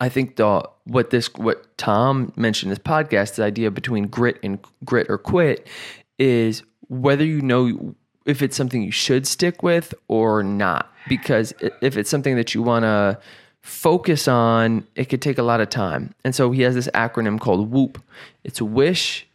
I 0.00 0.08
think 0.08 0.36
the 0.36 0.66
what 0.84 1.10
this 1.10 1.32
what 1.34 1.76
Tom 1.76 2.32
mentioned 2.34 2.70
in 2.72 2.78
this 2.78 2.78
podcast, 2.78 3.34
the 3.34 3.44
idea 3.44 3.70
between 3.70 4.06
grit 4.06 4.38
and 4.42 4.58
grit 4.86 5.08
or 5.10 5.18
quit, 5.18 5.68
is 6.18 6.62
whether 6.88 7.26
you 7.26 7.42
know 7.42 7.94
if 8.24 8.40
it's 8.40 8.56
something 8.56 8.82
you 8.82 8.90
should 8.90 9.26
stick 9.26 9.62
with 9.62 9.92
or 10.08 10.42
not. 10.42 10.90
Because 11.10 11.52
if 11.82 11.98
it's 11.98 12.08
something 12.08 12.36
that 12.36 12.54
you 12.54 12.62
want 12.62 12.84
to 12.84 13.18
focus 13.62 14.28
on, 14.28 14.86
it 14.94 15.06
could 15.06 15.22
take 15.22 15.38
a 15.38 15.42
lot 15.42 15.60
of 15.60 15.70
time. 15.70 16.14
And 16.24 16.34
so 16.34 16.50
he 16.50 16.62
has 16.62 16.74
this 16.74 16.88
acronym 16.94 17.40
called 17.40 17.70
WOOP 17.70 18.02
It's 18.44 18.62
wish, 18.62 19.26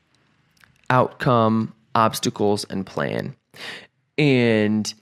outcome, 0.90 1.74
obstacles, 1.96 2.66
and 2.66 2.86
plan. 2.86 3.36
And 4.18 4.94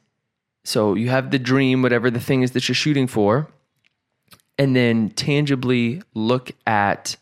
so 0.63 0.93
you 0.93 1.09
have 1.09 1.31
the 1.31 1.39
dream, 1.39 1.81
whatever 1.81 2.09
the 2.09 2.19
thing 2.19 2.43
is 2.43 2.51
that 2.51 2.67
you're 2.67 2.75
shooting 2.75 3.07
for 3.07 3.47
and 4.57 4.75
then 4.75 5.09
tangibly 5.11 6.01
look 6.13 6.51
at 6.67 7.17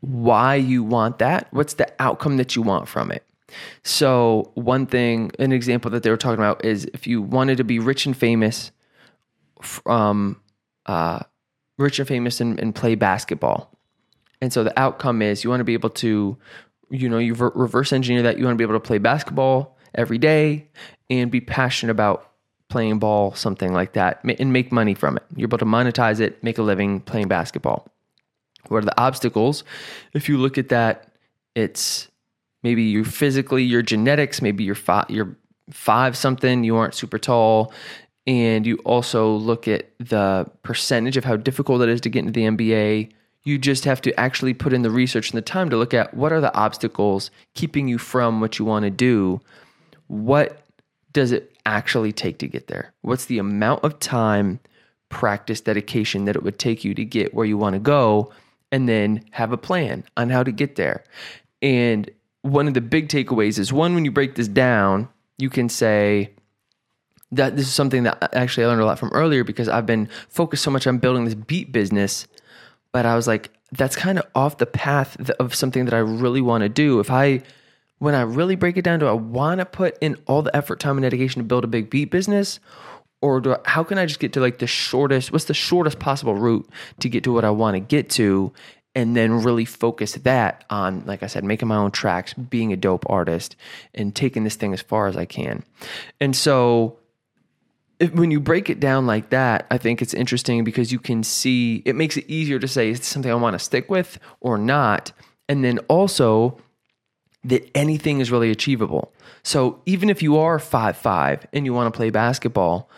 why 0.00 0.54
you 0.54 0.82
want 0.82 1.18
that. 1.18 1.48
What's 1.50 1.74
the 1.74 1.92
outcome 2.00 2.36
that 2.38 2.56
you 2.56 2.62
want 2.62 2.88
from 2.88 3.10
it? 3.10 3.24
So, 3.82 4.50
one 4.54 4.86
thing, 4.86 5.30
an 5.38 5.52
example 5.52 5.90
that 5.90 6.02
they 6.02 6.10
were 6.10 6.16
talking 6.16 6.38
about 6.38 6.64
is 6.64 6.84
if 6.94 7.06
you 7.06 7.22
wanted 7.22 7.56
to 7.58 7.64
be 7.64 7.78
rich 7.78 8.06
and 8.06 8.16
famous, 8.16 8.70
um, 9.86 10.40
uh, 10.88 11.20
rich 11.76 11.98
and 12.00 12.08
famous 12.08 12.40
and, 12.40 12.58
and 12.58 12.74
play 12.74 12.96
basketball. 12.96 13.70
And 14.40 14.52
so 14.52 14.64
the 14.64 14.78
outcome 14.78 15.22
is 15.22 15.44
you 15.44 15.50
want 15.50 15.60
to 15.60 15.64
be 15.64 15.74
able 15.74 15.90
to, 15.90 16.36
you 16.90 17.08
know, 17.08 17.18
you 17.18 17.34
reverse 17.34 17.92
engineer 17.92 18.22
that. 18.22 18.38
You 18.38 18.44
want 18.44 18.54
to 18.54 18.58
be 18.58 18.64
able 18.64 18.74
to 18.74 18.80
play 18.80 18.98
basketball 18.98 19.76
every 19.94 20.18
day 20.18 20.68
and 21.10 21.30
be 21.30 21.40
passionate 21.40 21.92
about 21.92 22.30
playing 22.68 22.98
ball, 22.98 23.34
something 23.34 23.72
like 23.72 23.94
that, 23.94 24.22
and 24.24 24.52
make 24.52 24.70
money 24.70 24.94
from 24.94 25.16
it. 25.16 25.24
You're 25.34 25.48
able 25.48 25.58
to 25.58 25.64
monetize 25.64 26.20
it, 26.20 26.42
make 26.42 26.58
a 26.58 26.62
living 26.62 27.00
playing 27.00 27.28
basketball. 27.28 27.88
What 28.68 28.78
are 28.78 28.86
the 28.86 29.00
obstacles? 29.00 29.64
If 30.12 30.28
you 30.28 30.36
look 30.36 30.58
at 30.58 30.68
that, 30.68 31.12
it's 31.54 32.08
maybe 32.62 32.82
you 32.82 33.04
physically, 33.04 33.64
your 33.64 33.82
genetics, 33.82 34.42
maybe 34.42 34.64
you're 34.64 34.74
five, 34.74 35.06
you're 35.08 35.36
five 35.70 36.16
something, 36.16 36.64
you 36.64 36.76
aren't 36.76 36.94
super 36.94 37.18
tall, 37.18 37.72
and 38.28 38.64
you 38.66 38.76
also 38.84 39.34
look 39.34 39.66
at 39.66 39.90
the 39.98 40.46
percentage 40.62 41.16
of 41.16 41.24
how 41.24 41.34
difficult 41.34 41.80
it 41.80 41.88
is 41.88 42.00
to 42.02 42.10
get 42.10 42.20
into 42.20 42.32
the 42.32 42.44
NBA, 42.44 43.10
You 43.48 43.56
just 43.56 43.86
have 43.86 44.02
to 44.02 44.20
actually 44.20 44.52
put 44.52 44.74
in 44.74 44.82
the 44.82 44.90
research 44.90 45.30
and 45.30 45.38
the 45.38 45.42
time 45.42 45.70
to 45.70 45.76
look 45.78 45.94
at 45.94 46.12
what 46.12 46.32
are 46.32 46.40
the 46.40 46.54
obstacles 46.54 47.30
keeping 47.54 47.88
you 47.88 47.96
from 47.96 48.42
what 48.42 48.58
you 48.58 48.64
want 48.66 48.82
to 48.82 48.90
do. 48.90 49.40
What 50.08 50.66
does 51.14 51.32
it 51.32 51.56
actually 51.64 52.12
take 52.12 52.36
to 52.40 52.46
get 52.46 52.66
there? 52.66 52.92
What's 53.00 53.24
the 53.24 53.38
amount 53.38 53.84
of 53.84 53.98
time, 54.00 54.60
practice, 55.08 55.62
dedication 55.62 56.26
that 56.26 56.36
it 56.36 56.42
would 56.42 56.58
take 56.58 56.84
you 56.84 56.92
to 56.92 57.06
get 57.06 57.32
where 57.32 57.46
you 57.46 57.56
want 57.56 57.72
to 57.72 57.80
go? 57.80 58.30
And 58.70 58.86
then 58.86 59.24
have 59.30 59.50
a 59.50 59.56
plan 59.56 60.04
on 60.18 60.28
how 60.28 60.42
to 60.42 60.52
get 60.52 60.76
there. 60.76 61.02
And 61.62 62.10
one 62.42 62.68
of 62.68 62.74
the 62.74 62.82
big 62.82 63.08
takeaways 63.08 63.58
is 63.58 63.72
one, 63.72 63.94
when 63.94 64.04
you 64.04 64.10
break 64.10 64.34
this 64.34 64.46
down, 64.46 65.08
you 65.38 65.48
can 65.48 65.70
say, 65.70 66.34
that 67.32 67.56
this 67.56 67.66
is 67.66 67.74
something 67.74 68.04
that 68.04 68.34
actually 68.34 68.64
I 68.64 68.68
learned 68.68 68.80
a 68.80 68.86
lot 68.86 68.98
from 68.98 69.10
earlier 69.12 69.44
because 69.44 69.68
I've 69.68 69.86
been 69.86 70.08
focused 70.28 70.64
so 70.64 70.70
much 70.70 70.86
on 70.86 70.98
building 70.98 71.24
this 71.24 71.34
beat 71.34 71.72
business, 71.72 72.26
but 72.92 73.04
I 73.06 73.14
was 73.16 73.26
like, 73.26 73.50
that's 73.72 73.96
kind 73.96 74.18
of 74.18 74.26
off 74.34 74.58
the 74.58 74.66
path 74.66 75.18
of 75.38 75.54
something 75.54 75.84
that 75.84 75.94
I 75.94 75.98
really 75.98 76.40
want 76.40 76.62
to 76.62 76.68
do. 76.68 77.00
If 77.00 77.10
I 77.10 77.42
when 77.98 78.14
I 78.14 78.22
really 78.22 78.54
break 78.54 78.76
it 78.76 78.82
down, 78.82 79.00
do 79.00 79.06
I 79.06 79.12
want 79.12 79.58
to 79.58 79.64
put 79.64 79.98
in 80.00 80.16
all 80.26 80.42
the 80.42 80.54
effort, 80.54 80.80
time, 80.80 80.96
and 80.96 81.02
dedication 81.02 81.42
to 81.42 81.46
build 81.46 81.64
a 81.64 81.68
big 81.68 81.90
beat 81.90 82.10
business? 82.10 82.60
Or 83.20 83.40
do 83.40 83.54
I, 83.54 83.58
how 83.64 83.82
can 83.82 83.98
I 83.98 84.06
just 84.06 84.20
get 84.20 84.32
to 84.34 84.40
like 84.40 84.58
the 84.58 84.66
shortest, 84.66 85.32
what's 85.32 85.46
the 85.46 85.54
shortest 85.54 85.98
possible 85.98 86.34
route 86.34 86.68
to 87.00 87.08
get 87.08 87.24
to 87.24 87.32
what 87.32 87.44
I 87.44 87.50
want 87.50 87.74
to 87.74 87.80
get 87.80 88.10
to? 88.10 88.52
And 88.94 89.16
then 89.16 89.42
really 89.42 89.64
focus 89.64 90.12
that 90.12 90.64
on, 90.70 91.04
like 91.06 91.22
I 91.22 91.26
said, 91.26 91.44
making 91.44 91.68
my 91.68 91.76
own 91.76 91.90
tracks, 91.90 92.34
being 92.34 92.72
a 92.72 92.76
dope 92.76 93.04
artist, 93.08 93.54
and 93.94 94.14
taking 94.14 94.44
this 94.44 94.56
thing 94.56 94.72
as 94.72 94.80
far 94.80 95.08
as 95.08 95.16
I 95.16 95.24
can. 95.24 95.62
And 96.20 96.34
so 96.34 96.98
if, 98.00 98.12
when 98.12 98.30
you 98.30 98.40
break 98.40 98.70
it 98.70 98.80
down 98.80 99.06
like 99.06 99.30
that, 99.30 99.66
I 99.70 99.78
think 99.78 100.00
it's 100.02 100.14
interesting 100.14 100.64
because 100.64 100.92
you 100.92 100.98
can 100.98 101.22
see 101.22 101.82
it 101.84 101.96
makes 101.96 102.16
it 102.16 102.24
easier 102.28 102.58
to 102.58 102.68
say, 102.68 102.90
is 102.90 103.04
something 103.04 103.30
I 103.30 103.34
want 103.34 103.54
to 103.54 103.58
stick 103.58 103.90
with 103.90 104.18
or 104.40 104.58
not? 104.58 105.12
And 105.48 105.64
then 105.64 105.78
also, 105.88 106.60
that 107.44 107.68
anything 107.74 108.20
is 108.20 108.30
really 108.30 108.50
achievable. 108.50 109.12
So 109.42 109.80
even 109.86 110.10
if 110.10 110.22
you 110.22 110.36
are 110.38 110.58
five 110.58 110.96
five 110.96 111.46
and 111.52 111.64
you 111.64 111.72
want 111.72 111.92
to 111.92 111.96
play 111.96 112.10
basketball, 112.10 112.90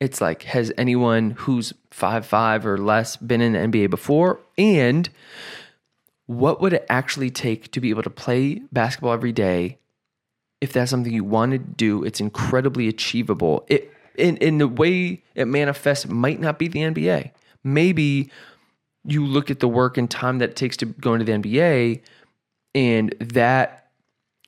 it's 0.00 0.20
like, 0.20 0.42
has 0.42 0.72
anyone 0.76 1.30
who's 1.30 1.72
five 1.90 2.26
five 2.26 2.66
or 2.66 2.76
less 2.76 3.16
been 3.16 3.40
in 3.40 3.52
the 3.52 3.58
NBA 3.60 3.90
before? 3.90 4.40
And 4.58 5.08
what 6.26 6.60
would 6.60 6.72
it 6.72 6.86
actually 6.88 7.30
take 7.30 7.70
to 7.72 7.80
be 7.80 7.90
able 7.90 8.02
to 8.02 8.10
play 8.10 8.62
basketball 8.72 9.12
every 9.12 9.32
day? 9.32 9.78
If 10.60 10.72
that's 10.72 10.90
something 10.90 11.12
you 11.12 11.24
want 11.24 11.52
to 11.52 11.58
do, 11.58 12.04
it's 12.04 12.20
incredibly 12.20 12.88
achievable. 12.88 13.64
It 13.68 13.93
in 14.16 14.36
in 14.38 14.58
the 14.58 14.68
way 14.68 15.22
it 15.34 15.46
manifests 15.46 16.06
might 16.08 16.40
not 16.40 16.58
be 16.58 16.68
the 16.68 16.80
NBA. 16.80 17.30
Maybe 17.62 18.30
you 19.04 19.24
look 19.24 19.50
at 19.50 19.60
the 19.60 19.68
work 19.68 19.96
and 19.98 20.10
time 20.10 20.38
that 20.38 20.50
it 20.50 20.56
takes 20.56 20.76
to 20.78 20.86
go 20.86 21.14
into 21.14 21.24
the 21.24 21.32
NBA, 21.32 22.00
and 22.74 23.14
that 23.20 23.90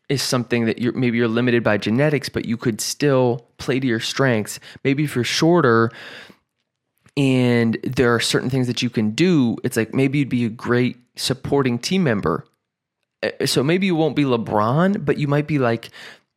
is 0.09 0.23
something 0.23 0.67
that 0.67 0.79
you're 0.79 0.93
maybe 0.93 1.19
you're 1.19 1.29
limited 1.29 1.65
by 1.65 1.77
genetics, 1.79 2.29
but 2.29 2.45
you 2.45 2.57
could 2.57 2.81
still 2.81 3.47
play 3.59 3.81
to 3.81 3.87
your 3.87 4.01
strengths. 4.01 4.61
Maybe 4.85 5.05
if 5.05 5.15
you're 5.15 5.25
shorter 5.25 5.91
and 7.17 7.79
there 7.83 8.15
are 8.15 8.21
certain 8.21 8.51
things 8.51 8.67
that 8.67 8.83
you 8.83 8.91
can 8.91 9.11
do, 9.11 9.57
it's 9.65 9.77
like 9.77 9.95
maybe 9.95 10.19
you'd 10.19 10.29
be 10.29 10.45
a 10.45 10.51
great 10.51 10.99
supporting 11.17 11.79
team 11.79 12.05
member. 12.05 12.47
Uh, 13.23 13.47
So 13.47 13.63
maybe 13.63 13.87
you 13.87 13.97
won't 13.97 14.17
be 14.17 14.25
LeBron, 14.25 15.05
but 15.05 15.19
you 15.19 15.27
might 15.27 15.47
be 15.47 15.59
like 15.59 15.91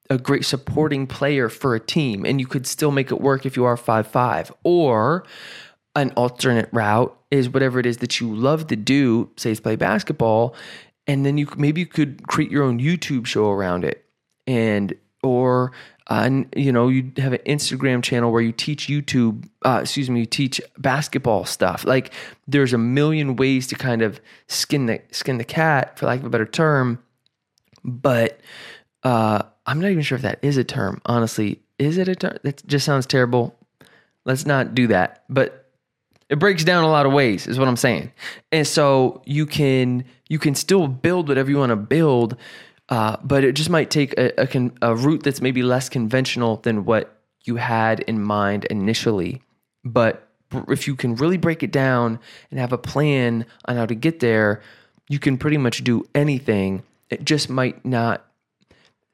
a 0.09 0.17
great 0.17 0.45
supporting 0.45 1.05
player 1.05 1.49
for 1.49 1.75
a 1.75 1.79
team 1.79 2.25
and 2.25 2.39
you 2.39 2.47
could 2.47 2.65
still 2.65 2.91
make 2.91 3.11
it 3.11 3.21
work 3.21 3.45
if 3.45 3.55
you 3.55 3.65
are 3.65 3.77
five 3.77 4.07
five. 4.07 4.51
Or 4.63 5.23
an 5.95 6.11
alternate 6.11 6.69
route 6.71 7.15
is 7.31 7.49
whatever 7.49 7.79
it 7.79 7.85
is 7.85 7.97
that 7.97 8.19
you 8.19 8.33
love 8.33 8.67
to 8.67 8.75
do, 8.75 9.29
say 9.37 9.53
play 9.55 9.75
basketball, 9.75 10.55
and 11.07 11.25
then 11.25 11.37
you 11.37 11.47
maybe 11.57 11.81
you 11.81 11.87
could 11.87 12.27
create 12.27 12.51
your 12.51 12.63
own 12.63 12.79
YouTube 12.79 13.25
show 13.25 13.49
around 13.49 13.83
it, 13.83 14.05
and 14.47 14.93
or 15.23 15.71
uh, 16.07 16.29
you 16.55 16.71
know 16.71 16.87
you 16.87 17.11
have 17.17 17.33
an 17.33 17.39
Instagram 17.45 18.03
channel 18.03 18.31
where 18.31 18.41
you 18.41 18.51
teach 18.51 18.87
YouTube, 18.87 19.47
uh, 19.65 19.79
excuse 19.81 20.09
me, 20.09 20.21
you 20.21 20.25
teach 20.25 20.61
basketball 20.77 21.45
stuff. 21.45 21.83
Like 21.85 22.13
there's 22.47 22.73
a 22.73 22.77
million 22.77 23.35
ways 23.35 23.67
to 23.67 23.75
kind 23.75 24.01
of 24.01 24.19
skin 24.47 24.85
the 24.85 25.01
skin 25.11 25.37
the 25.37 25.43
cat, 25.43 25.97
for 25.97 26.05
lack 26.05 26.19
of 26.19 26.25
a 26.25 26.29
better 26.29 26.45
term, 26.45 26.99
but 27.83 28.39
uh, 29.03 29.43
I'm 29.65 29.79
not 29.79 29.91
even 29.91 30.03
sure 30.03 30.15
if 30.15 30.21
that 30.23 30.39
is 30.41 30.57
a 30.57 30.63
term. 30.63 31.01
Honestly, 31.05 31.61
is 31.77 31.97
it 31.97 32.07
a 32.07 32.15
term? 32.15 32.37
That 32.43 32.65
just 32.67 32.85
sounds 32.85 33.05
terrible. 33.05 33.55
Let's 34.25 34.45
not 34.45 34.75
do 34.75 34.87
that. 34.87 35.23
But 35.29 35.69
it 36.29 36.37
breaks 36.37 36.63
down 36.63 36.83
a 36.83 36.87
lot 36.87 37.05
of 37.05 37.11
ways 37.11 37.47
is 37.47 37.59
what 37.59 37.67
i'm 37.67 37.75
saying 37.75 38.11
and 38.51 38.65
so 38.65 39.21
you 39.25 39.45
can 39.45 40.05
you 40.29 40.39
can 40.39 40.55
still 40.55 40.87
build 40.87 41.27
whatever 41.27 41.49
you 41.49 41.57
want 41.57 41.71
to 41.71 41.75
build 41.75 42.37
uh, 42.89 43.17
but 43.23 43.43
it 43.43 43.53
just 43.53 43.69
might 43.69 43.91
take 43.91 44.13
a, 44.17 44.41
a, 44.41 44.71
a 44.81 44.95
route 44.95 45.21
that's 45.21 45.41
maybe 45.41 45.61
less 45.61 45.89
conventional 45.89 46.57
than 46.57 46.85
what 46.85 47.19
you 47.45 47.57
had 47.57 47.99
in 48.01 48.21
mind 48.21 48.65
initially 48.65 49.41
but 49.83 50.27
if 50.67 50.87
you 50.87 50.95
can 50.95 51.15
really 51.15 51.37
break 51.37 51.61
it 51.61 51.71
down 51.71 52.19
and 52.49 52.59
have 52.59 52.73
a 52.73 52.77
plan 52.77 53.45
on 53.65 53.75
how 53.75 53.85
to 53.85 53.95
get 53.95 54.19
there 54.19 54.61
you 55.07 55.19
can 55.19 55.37
pretty 55.37 55.57
much 55.57 55.83
do 55.83 56.03
anything 56.15 56.83
it 57.09 57.25
just 57.25 57.49
might 57.49 57.83
not 57.85 58.25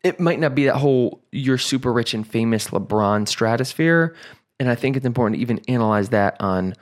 it 0.05 0.19
might 0.19 0.39
not 0.39 0.53
be 0.53 0.65
that 0.65 0.77
whole 0.77 1.21
you're 1.31 1.57
super 1.57 1.91
rich 1.91 2.13
and 2.13 2.27
famous 2.27 2.67
lebron 2.67 3.27
stratosphere 3.27 4.15
and 4.59 4.69
i 4.69 4.75
think 4.75 4.95
it's 4.95 5.05
important 5.05 5.35
to 5.35 5.41
even 5.41 5.59
analyze 5.67 6.09
that 6.09 6.39
on 6.39 6.75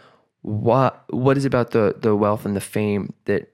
what 0.44 1.06
what 1.10 1.38
is 1.38 1.46
about 1.46 1.72
the 1.72 1.96
the 2.00 2.16
wealth 2.16 2.46
and 2.46 2.56
the 2.56 2.62
fame 2.62 3.14
that 3.26 3.52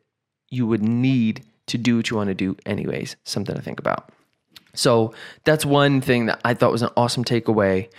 you 0.50 0.68
would 0.68 0.82
need 0.82 1.46
to 1.68 1.78
do 1.78 1.98
what 1.98 2.10
you 2.10 2.18
want 2.18 2.28
to 2.28 2.34
do 2.34 2.58
anyways 2.66 3.16
something 3.24 3.56
to 3.56 3.62
think 3.62 3.80
about. 3.80 4.12
So 4.74 5.14
that's 5.46 5.66
one 5.66 6.02
thing 6.02 6.26
that 6.26 6.42
i 6.44 6.54
thought 6.54 6.72
was 6.72 6.82
an 6.82 6.90
awesome 6.98 7.24
takeaway 7.24 7.90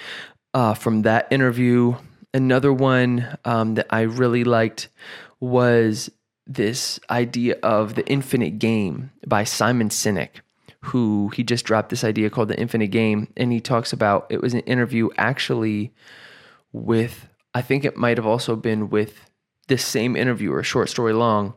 uh, 0.53 0.75
from 0.75 1.03
that 1.03 1.29
interview. 1.31 1.95
Another 2.35 2.73
one 2.73 3.39
um, 3.45 3.75
that 3.75 3.87
i 3.91 4.03
really 4.03 4.45
liked 4.45 4.89
was 5.39 6.11
this 6.47 6.99
idea 7.09 7.57
of 7.63 7.95
the 7.95 8.07
infinite 8.09 8.59
game 8.59 9.13
by 9.27 9.45
simon 9.45 9.89
sinek 9.89 10.41
who 10.83 11.31
he 11.35 11.43
just 11.43 11.65
dropped 11.65 11.91
this 11.91 12.05
idea 12.05 12.31
called 12.31 12.49
the 12.49 12.59
infinite 12.59 12.89
game 12.91 13.33
and 13.37 13.53
he 13.53 13.61
talks 13.61 13.93
about 13.93 14.27
it 14.31 14.41
was 14.41 14.55
an 14.55 14.61
interview 14.61 15.09
actually 15.19 15.93
with 16.73 17.29
I 17.55 17.63
think 17.63 17.85
it 17.85 17.97
might 17.97 18.17
have 18.17 18.27
also 18.27 18.57
been 18.57 18.91
with 18.91 19.29
this 19.69 19.85
same 19.85 20.17
interviewer, 20.17 20.63
short 20.63 20.89
story 20.89 21.13
long. 21.13 21.55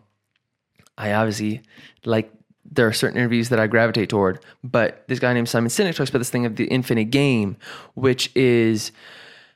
I 0.97 1.13
obviously 1.13 1.62
like 2.05 2.31
there 2.65 2.88
are 2.88 2.93
certain 2.93 3.17
interviews 3.17 3.49
that 3.49 3.59
I 3.59 3.67
gravitate 3.67 4.09
toward, 4.09 4.43
but 4.63 5.03
this 5.07 5.19
guy 5.19 5.33
named 5.33 5.49
Simon 5.49 5.69
Sinek 5.69 5.95
talks 5.95 6.09
about 6.09 6.19
this 6.19 6.29
thing 6.29 6.45
of 6.45 6.55
the 6.55 6.65
infinite 6.65 7.05
game, 7.05 7.57
which 7.93 8.31
is 8.36 8.91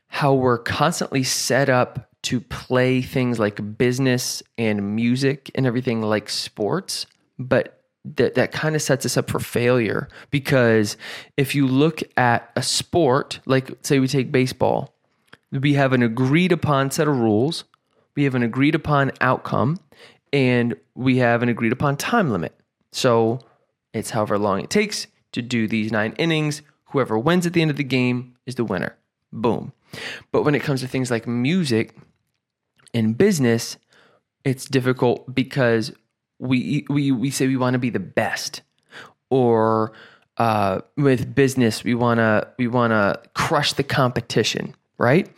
how 0.07 0.33
we're 0.33 0.57
constantly 0.57 1.23
set 1.23 1.69
up 1.69 2.09
to 2.23 2.41
play 2.41 3.01
things 3.01 3.39
like 3.39 3.77
business 3.77 4.43
and 4.57 4.95
music 4.95 5.51
and 5.55 5.65
everything 5.65 6.01
like 6.01 6.29
sports, 6.29 7.05
but 7.37 7.76
that 8.15 8.35
that 8.35 8.51
kind 8.51 8.75
of 8.75 8.81
sets 8.81 9.05
us 9.05 9.17
up 9.17 9.29
for 9.29 9.39
failure 9.39 10.07
because 10.31 10.97
if 11.35 11.55
you 11.55 11.67
look 11.67 12.01
at 12.15 12.49
a 12.55 12.61
sport, 12.61 13.39
like 13.45 13.71
say 13.81 13.99
we 13.99 14.07
take 14.07 14.31
baseball, 14.31 14.93
we 15.51 15.73
have 15.73 15.93
an 15.93 16.03
agreed 16.03 16.51
upon 16.51 16.91
set 16.91 17.07
of 17.07 17.17
rules, 17.17 17.63
we 18.15 18.23
have 18.23 18.35
an 18.35 18.43
agreed 18.43 18.75
upon 18.75 19.11
outcome, 19.21 19.79
and 20.33 20.75
we 20.95 21.17
have 21.17 21.43
an 21.43 21.49
agreed 21.49 21.71
upon 21.71 21.97
time 21.97 22.31
limit. 22.31 22.57
So 22.91 23.39
it's 23.93 24.11
however 24.11 24.37
long 24.37 24.61
it 24.61 24.69
takes 24.69 25.07
to 25.33 25.41
do 25.41 25.67
these 25.67 25.91
nine 25.91 26.13
innings. 26.17 26.61
Whoever 26.91 27.19
wins 27.19 27.45
at 27.45 27.53
the 27.53 27.61
end 27.61 27.71
of 27.71 27.77
the 27.77 27.83
game 27.83 28.35
is 28.45 28.55
the 28.55 28.63
winner. 28.63 28.95
Boom. 29.31 29.73
But 30.31 30.43
when 30.43 30.55
it 30.55 30.61
comes 30.61 30.81
to 30.81 30.87
things 30.87 31.11
like 31.11 31.27
music 31.27 31.95
and 32.93 33.17
business, 33.17 33.77
it's 34.43 34.65
difficult 34.65 35.33
because 35.33 35.91
we 36.39 36.85
we 36.89 37.11
we 37.11 37.31
say 37.31 37.47
we 37.47 37.57
want 37.57 37.73
to 37.73 37.79
be 37.79 37.89
the 37.89 37.99
best, 37.99 38.61
or 39.29 39.93
uh, 40.37 40.81
with 40.95 41.33
business 41.33 41.83
we 41.83 41.95
wanna 41.95 42.47
we 42.57 42.67
wanna 42.67 43.19
crush 43.33 43.73
the 43.73 43.83
competition 43.83 44.75
right? 44.97 45.29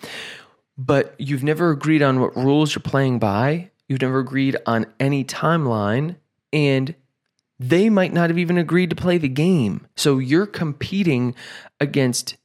But 0.77 1.15
you've 1.17 1.43
never 1.43 1.71
agreed 1.71 2.01
on 2.01 2.19
what 2.19 2.35
rules 2.35 2.73
you're 2.73 2.81
playing 2.81 3.19
by. 3.19 3.71
You've 3.87 4.01
never 4.01 4.19
agreed 4.19 4.57
on 4.65 4.85
any 4.99 5.23
timeline. 5.23 6.15
And 6.53 6.95
they 7.59 7.89
might 7.89 8.13
not 8.13 8.29
have 8.29 8.39
even 8.39 8.57
agreed 8.57 8.89
to 8.91 8.95
play 8.95 9.17
the 9.17 9.27
game. 9.27 9.85
So 9.97 10.19
you're 10.19 10.45
competing 10.45 11.35
against, 11.81 12.37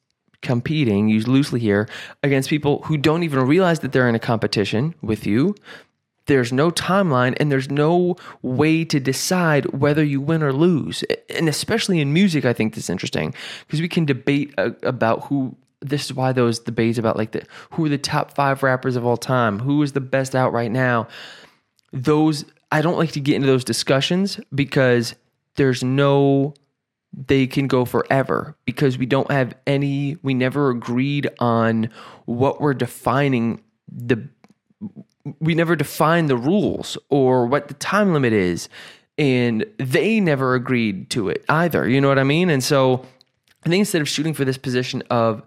competing, 0.42 1.08
use 1.08 1.28
loosely 1.28 1.60
here, 1.60 1.88
against 2.22 2.50
people 2.50 2.82
who 2.82 2.96
don't 2.96 3.22
even 3.22 3.46
realize 3.46 3.80
that 3.80 3.92
they're 3.92 4.08
in 4.08 4.16
a 4.16 4.20
competition 4.20 4.94
with 5.00 5.26
you. 5.26 5.54
There's 6.26 6.52
no 6.52 6.70
timeline 6.70 7.36
and 7.38 7.52
there's 7.52 7.70
no 7.70 8.16
way 8.42 8.84
to 8.86 8.98
decide 8.98 9.66
whether 9.66 10.02
you 10.02 10.20
win 10.20 10.42
or 10.42 10.52
lose. 10.52 11.04
And 11.28 11.48
especially 11.48 12.00
in 12.00 12.12
music, 12.12 12.44
I 12.44 12.52
think 12.52 12.74
this 12.74 12.84
is 12.84 12.90
interesting 12.90 13.34
because 13.66 13.80
we 13.80 13.88
can 13.88 14.04
debate 14.04 14.54
uh, 14.56 14.70
about 14.82 15.24
who 15.24 15.56
this 15.80 16.06
is 16.06 16.14
why 16.14 16.32
those 16.32 16.58
debates 16.58 16.98
about 16.98 17.16
like 17.16 17.32
the 17.32 17.44
who 17.72 17.84
are 17.84 17.90
the 17.90 17.98
top 17.98 18.34
five 18.34 18.62
rappers 18.62 18.96
of 18.96 19.04
all 19.04 19.18
time, 19.18 19.58
who 19.58 19.82
is 19.82 19.92
the 19.92 20.00
best 20.00 20.34
out 20.34 20.52
right 20.52 20.70
now. 20.70 21.06
Those 21.92 22.44
I 22.72 22.80
don't 22.80 22.96
like 22.98 23.12
to 23.12 23.20
get 23.20 23.36
into 23.36 23.46
those 23.46 23.64
discussions 23.64 24.40
because 24.54 25.14
there's 25.56 25.84
no 25.84 26.54
they 27.16 27.46
can 27.46 27.68
go 27.68 27.84
forever 27.84 28.56
because 28.64 28.98
we 28.98 29.06
don't 29.06 29.30
have 29.30 29.54
any 29.66 30.16
we 30.22 30.34
never 30.34 30.70
agreed 30.70 31.28
on 31.38 31.90
what 32.24 32.60
we're 32.60 32.74
defining 32.74 33.62
the 33.86 34.28
we 35.40 35.54
never 35.54 35.76
defined 35.76 36.28
the 36.28 36.36
rules 36.36 36.98
or 37.08 37.46
what 37.46 37.68
the 37.68 37.74
time 37.74 38.12
limit 38.12 38.32
is 38.32 38.68
and 39.16 39.64
they 39.78 40.20
never 40.20 40.54
agreed 40.54 41.08
to 41.10 41.28
it 41.28 41.44
either 41.48 41.88
you 41.88 42.00
know 42.00 42.08
what 42.08 42.18
i 42.18 42.24
mean 42.24 42.50
and 42.50 42.62
so 42.62 43.04
i 43.64 43.68
think 43.68 43.80
instead 43.80 44.02
of 44.02 44.08
shooting 44.08 44.34
for 44.34 44.44
this 44.44 44.58
position 44.58 45.02
of 45.10 45.42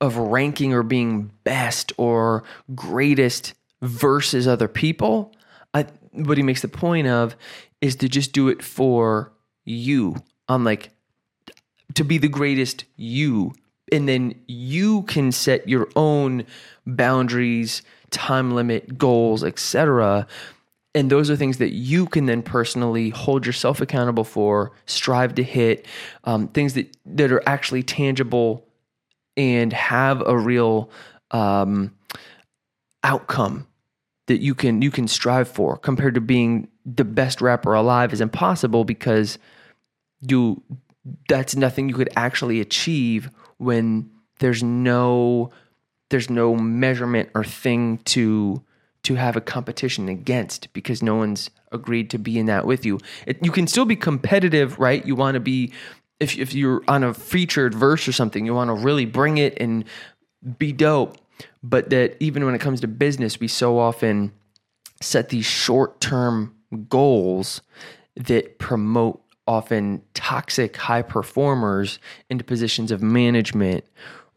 of 0.00 0.16
ranking 0.16 0.72
or 0.72 0.82
being 0.82 1.30
best 1.44 1.92
or 1.96 2.44
greatest 2.74 3.54
versus 3.82 4.46
other 4.46 4.68
people. 4.68 5.34
I, 5.74 5.86
what 6.12 6.36
he 6.36 6.42
makes 6.42 6.62
the 6.62 6.68
point 6.68 7.06
of 7.06 7.36
is 7.80 7.96
to 7.96 8.08
just 8.08 8.32
do 8.32 8.48
it 8.48 8.62
for 8.62 9.32
you. 9.64 10.16
I'm 10.48 10.64
like, 10.64 10.90
to 11.94 12.04
be 12.04 12.18
the 12.18 12.28
greatest 12.28 12.84
you. 12.96 13.54
And 13.90 14.08
then 14.08 14.34
you 14.46 15.02
can 15.02 15.32
set 15.32 15.68
your 15.68 15.88
own 15.96 16.44
boundaries, 16.86 17.82
time 18.10 18.54
limit, 18.54 18.98
goals, 18.98 19.44
etc. 19.44 20.26
And 20.94 21.10
those 21.10 21.30
are 21.30 21.36
things 21.36 21.58
that 21.58 21.72
you 21.72 22.06
can 22.06 22.26
then 22.26 22.42
personally 22.42 23.10
hold 23.10 23.46
yourself 23.46 23.80
accountable 23.80 24.24
for, 24.24 24.72
strive 24.86 25.34
to 25.36 25.42
hit, 25.42 25.86
um, 26.24 26.48
things 26.48 26.74
that, 26.74 26.96
that 27.06 27.30
are 27.30 27.42
actually 27.46 27.82
tangible 27.82 28.66
and 29.36 29.72
have 29.72 30.22
a 30.26 30.36
real 30.36 30.90
um, 31.30 31.94
outcome 33.04 33.66
that 34.26 34.42
you 34.42 34.54
can 34.54 34.82
you 34.82 34.90
can 34.90 35.08
strive 35.08 35.48
for 35.48 35.76
compared 35.76 36.14
to 36.14 36.20
being 36.20 36.68
the 36.84 37.04
best 37.04 37.40
rapper 37.40 37.74
alive 37.74 38.12
is 38.12 38.20
impossible 38.20 38.84
because 38.84 39.38
you 40.20 40.62
that's 41.28 41.56
nothing 41.56 41.88
you 41.88 41.94
could 41.94 42.10
actually 42.16 42.60
achieve 42.60 43.30
when 43.56 44.10
there's 44.40 44.62
no 44.62 45.50
there's 46.10 46.30
no 46.30 46.54
measurement 46.54 47.30
or 47.34 47.44
thing 47.44 47.98
to 47.98 48.62
to 49.04 49.14
have 49.14 49.36
a 49.36 49.40
competition 49.40 50.08
against 50.08 50.72
because 50.72 51.02
no 51.02 51.14
one's 51.14 51.50
agreed 51.70 52.10
to 52.10 52.18
be 52.18 52.38
in 52.38 52.46
that 52.46 52.66
with 52.66 52.84
you. 52.84 52.98
It, 53.26 53.42
you 53.44 53.52
can 53.52 53.66
still 53.66 53.84
be 53.84 53.96
competitive, 53.96 54.78
right? 54.78 55.06
You 55.06 55.14
want 55.14 55.34
to 55.34 55.40
be 55.40 55.72
if 56.20 56.36
if 56.38 56.54
you're 56.54 56.82
on 56.88 57.04
a 57.04 57.14
featured 57.14 57.74
verse 57.74 58.08
or 58.08 58.12
something, 58.12 58.44
you 58.44 58.54
want 58.54 58.68
to 58.68 58.74
really 58.74 59.06
bring 59.06 59.38
it 59.38 59.56
and 59.60 59.84
be 60.58 60.72
dope. 60.72 61.16
But 61.62 61.90
that 61.90 62.16
even 62.20 62.44
when 62.44 62.54
it 62.54 62.60
comes 62.60 62.80
to 62.80 62.88
business, 62.88 63.38
we 63.38 63.48
so 63.48 63.78
often 63.78 64.32
set 65.00 65.28
these 65.28 65.46
short 65.46 66.00
term 66.00 66.56
goals 66.88 67.62
that 68.16 68.58
promote 68.58 69.22
often 69.46 70.02
toxic 70.12 70.76
high 70.76 71.02
performers 71.02 71.98
into 72.28 72.44
positions 72.44 72.90
of 72.90 73.02
management 73.02 73.84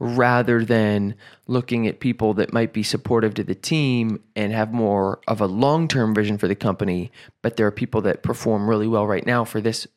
rather 0.02 0.66
than 0.66 1.14
looking 1.46 1.86
at 1.86 2.00
people 2.00 2.34
that 2.34 2.52
might 2.52 2.74
be 2.74 2.82
supportive 2.82 3.36
to 3.36 3.44
the 3.44 3.54
team 3.54 4.20
and 4.36 4.52
have 4.52 4.74
more 4.74 5.22
of 5.28 5.40
a 5.40 5.46
long 5.46 5.88
term 5.88 6.16
vision 6.16 6.40
for 6.40 6.48
the 6.48 6.56
company. 6.56 7.12
But 7.44 7.56
there 7.56 7.68
are 7.68 7.72
people 7.72 8.02
that 8.02 8.24
perform 8.24 8.68
really 8.68 8.88
well 8.88 9.06
right 9.06 9.26
now 9.26 9.46
for 9.46 9.62
this 9.62 9.88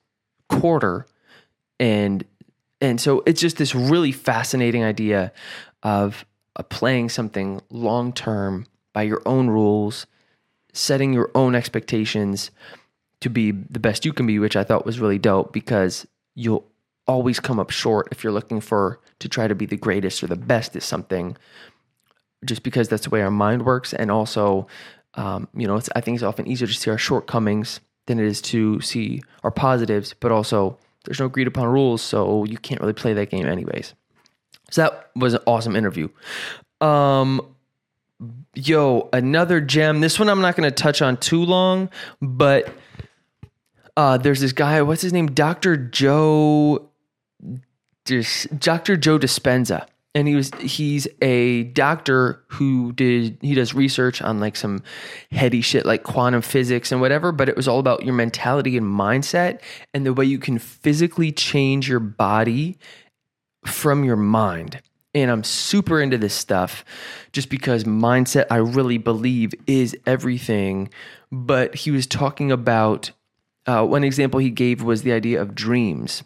quarter. 0.51 1.07
And 1.81 2.23
and 2.83 3.01
so 3.01 3.23
it's 3.25 3.41
just 3.41 3.57
this 3.57 3.75
really 3.75 4.13
fascinating 4.13 4.85
idea 4.85 5.33
of 5.83 6.27
uh, 6.57 6.63
playing 6.65 7.09
something 7.09 7.63
long 7.71 8.13
term 8.13 8.67
by 8.93 9.05
your 9.05 9.23
own 9.25 9.49
rules, 9.49 10.07
setting 10.75 11.15
your 11.15 11.31
own 11.35 11.55
expectations 11.55 12.51
to 13.23 13.31
be 13.31 13.53
the 13.53 13.81
best 13.81 14.05
you 14.05 14.13
can 14.13 14.27
be, 14.27 14.39
which 14.39 14.55
I 14.55 14.65
thought 14.65 14.85
was 14.85 15.01
really 15.01 15.19
dope 15.19 15.55
because 15.55 16.07
you'll 16.35 16.67
always 17.07 17.41
come 17.41 17.59
up 17.59 17.71
short 17.71 18.09
if 18.11 18.25
you're 18.25 18.33
looking 18.33 18.61
for 18.61 19.01
to 19.21 19.29
try 19.29 19.47
to 19.47 19.55
be 19.55 19.67
the 19.67 19.77
greatest 19.77 20.23
or 20.23 20.27
the 20.27 20.37
best 20.37 20.75
at 20.77 20.83
something, 20.83 21.37
just 22.45 22.63
because 22.63 22.89
that's 22.89 23.05
the 23.05 23.11
way 23.11 23.23
our 23.23 23.31
mind 23.31 23.65
works. 23.65 23.93
And 23.93 24.11
also, 24.11 24.67
um, 25.15 25.49
you 25.55 25.67
know, 25.67 25.81
I 25.95 26.01
think 26.01 26.17
it's 26.17 26.25
often 26.25 26.47
easier 26.47 26.67
to 26.67 26.75
see 26.75 26.91
our 26.91 26.99
shortcomings 26.99 27.81
than 28.07 28.19
it 28.19 28.27
is 28.27 28.43
to 28.43 28.81
see 28.81 29.23
our 29.43 29.51
positives, 29.51 30.15
but 30.19 30.33
also 30.33 30.79
there's 31.05 31.21
no 31.21 31.27
agreed 31.27 31.47
upon 31.47 31.69
rules, 31.69 32.03
so 32.03 32.45
you 32.45 32.59
can't 32.59 32.81
really 32.81 32.93
play 32.93 33.13
that 33.15 33.31
game 33.31 33.47
anyways. 33.47 33.95
So 34.71 34.83
that 34.83 35.11
was 35.15 35.35
an 35.35 35.41
awesome 35.47 35.77
interview. 35.77 36.09
Um, 36.81 37.41
yo, 38.55 39.09
another 39.13 39.61
gem. 39.61 40.01
This 40.01 40.19
one 40.19 40.29
I'm 40.29 40.41
not 40.41 40.57
going 40.57 40.69
to 40.69 40.75
touch 40.75 41.03
on 41.03 41.17
too 41.17 41.45
long, 41.45 41.91
but 42.21 42.75
uh, 43.97 44.19
there's 44.19 44.41
this 44.41 44.53
guy. 44.53 44.83
What's 44.83 45.03
his 45.03 45.13
name? 45.13 45.29
Doctor 45.29 45.77
Joe. 45.77 46.91
Dr. 48.05 48.97
Joe 48.97 49.19
Dispenza. 49.19 49.87
And 50.17 50.29
he 50.29 50.37
was 50.37 50.53
he's 50.61 51.09
a 51.23 51.65
doctor 51.65 52.45
who 52.47 52.93
did 52.93 53.37
he 53.41 53.57
does 53.57 53.75
research 53.75 54.23
on 54.23 54.39
like 54.39 54.55
some 54.55 54.81
heady 55.33 55.61
shit 55.61 55.85
like 55.85 56.05
quantum 56.05 56.41
physics 56.41 56.93
and 56.93 57.01
whatever 57.01 57.33
but 57.33 57.49
it 57.49 57.57
was 57.57 57.67
all 57.67 57.81
about 57.81 58.05
your 58.05 58.15
mentality 58.15 58.77
and 58.77 58.87
mindset 58.87 59.61
and 59.93 60.07
the 60.07 60.15
way 60.15 60.25
you 60.25 60.39
can 60.39 60.61
physically 60.61 61.33
change 61.33 61.89
your 61.89 61.99
body 61.99 62.79
from 63.67 64.05
your 64.05 64.17
mind. 64.17 64.81
And 65.15 65.31
I'm 65.31 65.45
super 65.45 66.01
into 66.01 66.19
this 66.19 66.35
stuff 66.35 66.85
just 67.33 67.49
because 67.49 67.85
mindset 67.85 68.47
I 68.51 68.57
really 68.57 68.99
believe 68.99 69.53
is 69.67 69.97
everything. 70.07 70.91
But 71.31 71.75
he 71.75 71.91
was 71.91 72.07
talking 72.07 72.51
about 72.51 73.11
uh, 73.67 73.85
one 73.85 74.05
example 74.05 74.41
he 74.41 74.51
gave 74.51 74.83
was 74.83 75.03
the 75.03 75.13
idea 75.13 75.41
of 75.41 75.55
dreams 75.55 76.23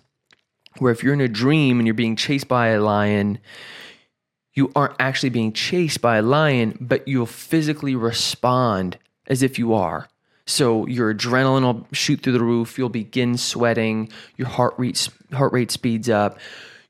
where 0.78 0.92
if 0.92 1.02
you're 1.02 1.14
in 1.14 1.20
a 1.20 1.28
dream 1.28 1.78
and 1.78 1.86
you're 1.86 1.94
being 1.94 2.16
chased 2.16 2.48
by 2.48 2.68
a 2.68 2.80
lion, 2.80 3.38
you 4.54 4.70
aren't 4.74 4.96
actually 4.98 5.30
being 5.30 5.52
chased 5.52 6.00
by 6.00 6.16
a 6.16 6.22
lion, 6.22 6.76
but 6.80 7.06
you'll 7.06 7.26
physically 7.26 7.94
respond 7.94 8.98
as 9.26 9.42
if 9.42 9.58
you 9.58 9.74
are. 9.74 10.08
So 10.46 10.86
your 10.86 11.14
adrenaline 11.14 11.62
will 11.62 11.86
shoot 11.92 12.22
through 12.22 12.32
the 12.32 12.42
roof, 12.42 12.78
you'll 12.78 12.88
begin 12.88 13.36
sweating, 13.36 14.10
your 14.36 14.48
heart 14.48 14.74
rate 14.78 15.08
heart 15.32 15.52
rate 15.52 15.70
speeds 15.70 16.08
up. 16.08 16.38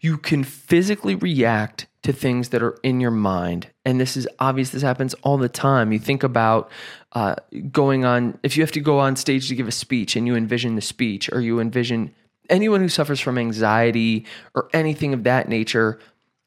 You 0.01 0.17
can 0.17 0.45
physically 0.45 1.17
react 1.17 1.87
to 2.05 2.13
things 2.13 2.51
that 2.51 2.63
are 2.63 2.79
in 2.85 3.01
your 3.01 3.11
mind. 3.11 3.69
And 3.85 4.01
this 4.01 4.17
is 4.17 4.29
obvious, 4.39 4.71
this 4.71 4.83
happens 4.83 5.15
all 5.23 5.37
the 5.37 5.49
time. 5.49 5.93
You 5.93 5.99
think 5.99 6.23
about 6.23 6.71
uh, 7.13 7.35
going 7.73 8.05
on, 8.05 8.39
if 8.45 8.57
you 8.57 8.63
have 8.63 8.73
to 8.73 8.81
go 8.81 9.01
on 9.01 9.17
stage 9.17 9.49
to 9.49 9.57
give 9.57 9.67
a 9.67 9.73
speech 9.73 10.15
and 10.15 10.27
you 10.27 10.37
envision 10.37 10.77
the 10.77 10.81
speech, 10.81 11.29
or 11.33 11.41
you 11.41 11.59
envision 11.59 12.15
anyone 12.49 12.81
who 12.81 12.89
suffers 12.89 13.21
from 13.21 13.39
anxiety 13.39 14.27
or 14.55 14.69
anything 14.73 15.15
of 15.15 15.25
that 15.25 15.49
nature, 15.49 15.99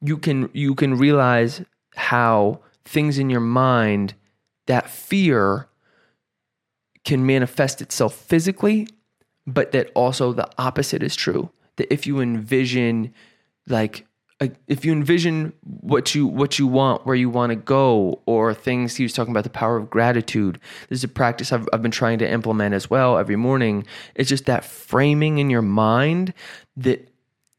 you 0.01 0.17
can 0.17 0.49
you 0.53 0.75
can 0.75 0.97
realize 0.97 1.63
how 1.95 2.59
things 2.85 3.17
in 3.17 3.29
your 3.29 3.41
mind 3.41 4.13
that 4.67 4.89
fear 4.89 5.67
can 7.03 7.25
manifest 7.25 7.81
itself 7.81 8.15
physically, 8.15 8.87
but 9.47 9.71
that 9.71 9.91
also 9.95 10.33
the 10.33 10.49
opposite 10.57 11.03
is 11.03 11.15
true. 11.15 11.49
That 11.77 11.91
if 11.91 12.05
you 12.05 12.19
envision 12.19 13.13
like 13.67 14.05
if 14.67 14.83
you 14.85 14.91
envision 14.91 15.53
what 15.63 16.15
you 16.15 16.25
what 16.25 16.57
you 16.57 16.67
want, 16.67 17.05
where 17.05 17.15
you 17.15 17.29
want 17.29 17.51
to 17.51 17.55
go, 17.55 18.21
or 18.25 18.53
things 18.53 18.95
he 18.95 19.03
was 19.03 19.13
talking 19.13 19.31
about 19.31 19.43
the 19.43 19.49
power 19.49 19.77
of 19.77 19.89
gratitude. 19.89 20.59
This 20.89 20.99
is 20.99 21.03
a 21.03 21.07
practice 21.07 21.51
I've, 21.51 21.67
I've 21.71 21.81
been 21.81 21.91
trying 21.91 22.19
to 22.19 22.29
implement 22.29 22.73
as 22.73 22.89
well 22.89 23.17
every 23.17 23.35
morning. 23.35 23.85
It's 24.15 24.29
just 24.29 24.45
that 24.45 24.65
framing 24.65 25.37
in 25.37 25.49
your 25.49 25.61
mind 25.61 26.33
that 26.77 27.09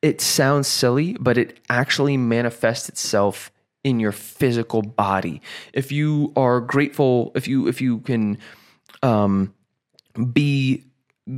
it 0.01 0.21
sounds 0.21 0.66
silly, 0.66 1.16
but 1.21 1.38
it 1.38 1.61
actually 1.71 2.16
manifests 2.16 2.88
itself 2.88 3.53
in 3.85 4.01
your 4.01 4.12
physical 4.12 4.83
body. 4.83 5.40
If 5.73 5.92
you 5.92 6.33
are 6.37 6.61
grateful, 6.61 7.33
if 7.35 7.47
you 7.47 7.68
if 7.68 7.81
you 7.81 7.99
can 7.99 8.38
um, 9.03 9.55
be 10.33 10.85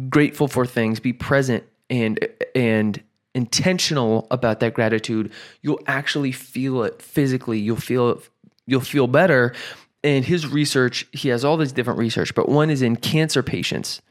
grateful 0.09 0.49
for 0.49 0.65
things, 0.65 1.01
be 1.01 1.13
present 1.13 1.65
and 1.91 2.27
and 2.55 3.03
intentional 3.35 4.27
about 4.31 4.61
that 4.61 4.75
gratitude, 4.75 5.33
you'll 5.63 5.81
actually 5.87 6.33
feel 6.33 6.83
it 6.85 7.03
physically. 7.03 7.59
You'll 7.59 7.77
feel 7.77 8.23
you'll 8.67 8.81
feel 8.81 9.07
better. 9.07 9.55
And 10.03 10.25
his 10.25 10.47
research, 10.47 11.07
he 11.13 11.31
has 11.31 11.45
all 11.45 11.57
these 11.57 11.73
different 11.73 11.99
research, 11.99 12.35
but 12.35 12.49
one 12.49 12.69
is 12.69 12.83
in 12.83 12.97
cancer 12.97 13.43
patients. 13.43 14.03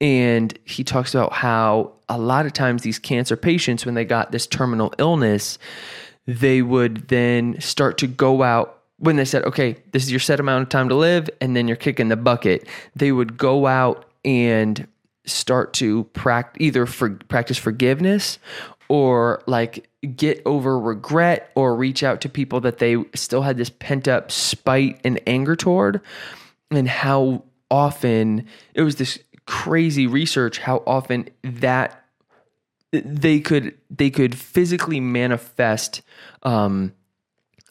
And 0.00 0.56
he 0.64 0.84
talks 0.84 1.14
about 1.14 1.32
how 1.32 1.92
a 2.08 2.18
lot 2.18 2.46
of 2.46 2.52
times 2.52 2.82
these 2.82 2.98
cancer 2.98 3.36
patients, 3.36 3.86
when 3.86 3.94
they 3.94 4.04
got 4.04 4.32
this 4.32 4.46
terminal 4.46 4.92
illness, 4.98 5.58
they 6.26 6.62
would 6.62 7.08
then 7.08 7.60
start 7.60 7.98
to 7.98 8.06
go 8.06 8.42
out 8.42 8.82
when 8.98 9.16
they 9.16 9.24
said, 9.24 9.44
okay, 9.44 9.76
this 9.92 10.02
is 10.02 10.10
your 10.10 10.20
set 10.20 10.40
amount 10.40 10.62
of 10.62 10.68
time 10.68 10.88
to 10.88 10.94
live, 10.94 11.30
and 11.40 11.54
then 11.54 11.68
you're 11.68 11.76
kicking 11.76 12.08
the 12.08 12.16
bucket. 12.16 12.66
They 12.96 13.12
would 13.12 13.38
go 13.38 13.66
out 13.66 14.06
and 14.24 14.86
start 15.28 15.72
to 15.74 16.04
practice 16.04 16.60
either 16.60 16.86
for 16.86 17.10
practice 17.28 17.58
forgiveness 17.58 18.38
or 18.88 19.42
like 19.46 19.88
get 20.16 20.40
over 20.46 20.78
regret 20.78 21.50
or 21.54 21.76
reach 21.76 22.02
out 22.02 22.20
to 22.22 22.28
people 22.28 22.60
that 22.60 22.78
they 22.78 22.96
still 23.14 23.42
had 23.42 23.56
this 23.56 23.70
pent 23.70 24.08
up 24.08 24.30
spite 24.30 25.00
and 25.04 25.20
anger 25.26 25.54
toward. 25.54 26.00
And 26.70 26.88
how 26.88 27.44
often 27.70 28.46
it 28.74 28.82
was 28.82 28.96
this 28.96 29.18
crazy 29.46 30.06
research 30.06 30.58
how 30.58 30.82
often 30.86 31.26
that 31.42 32.04
they 32.92 33.40
could 33.40 33.74
they 33.88 34.10
could 34.10 34.34
physically 34.34 35.00
manifest 35.00 36.02
um 36.42 36.92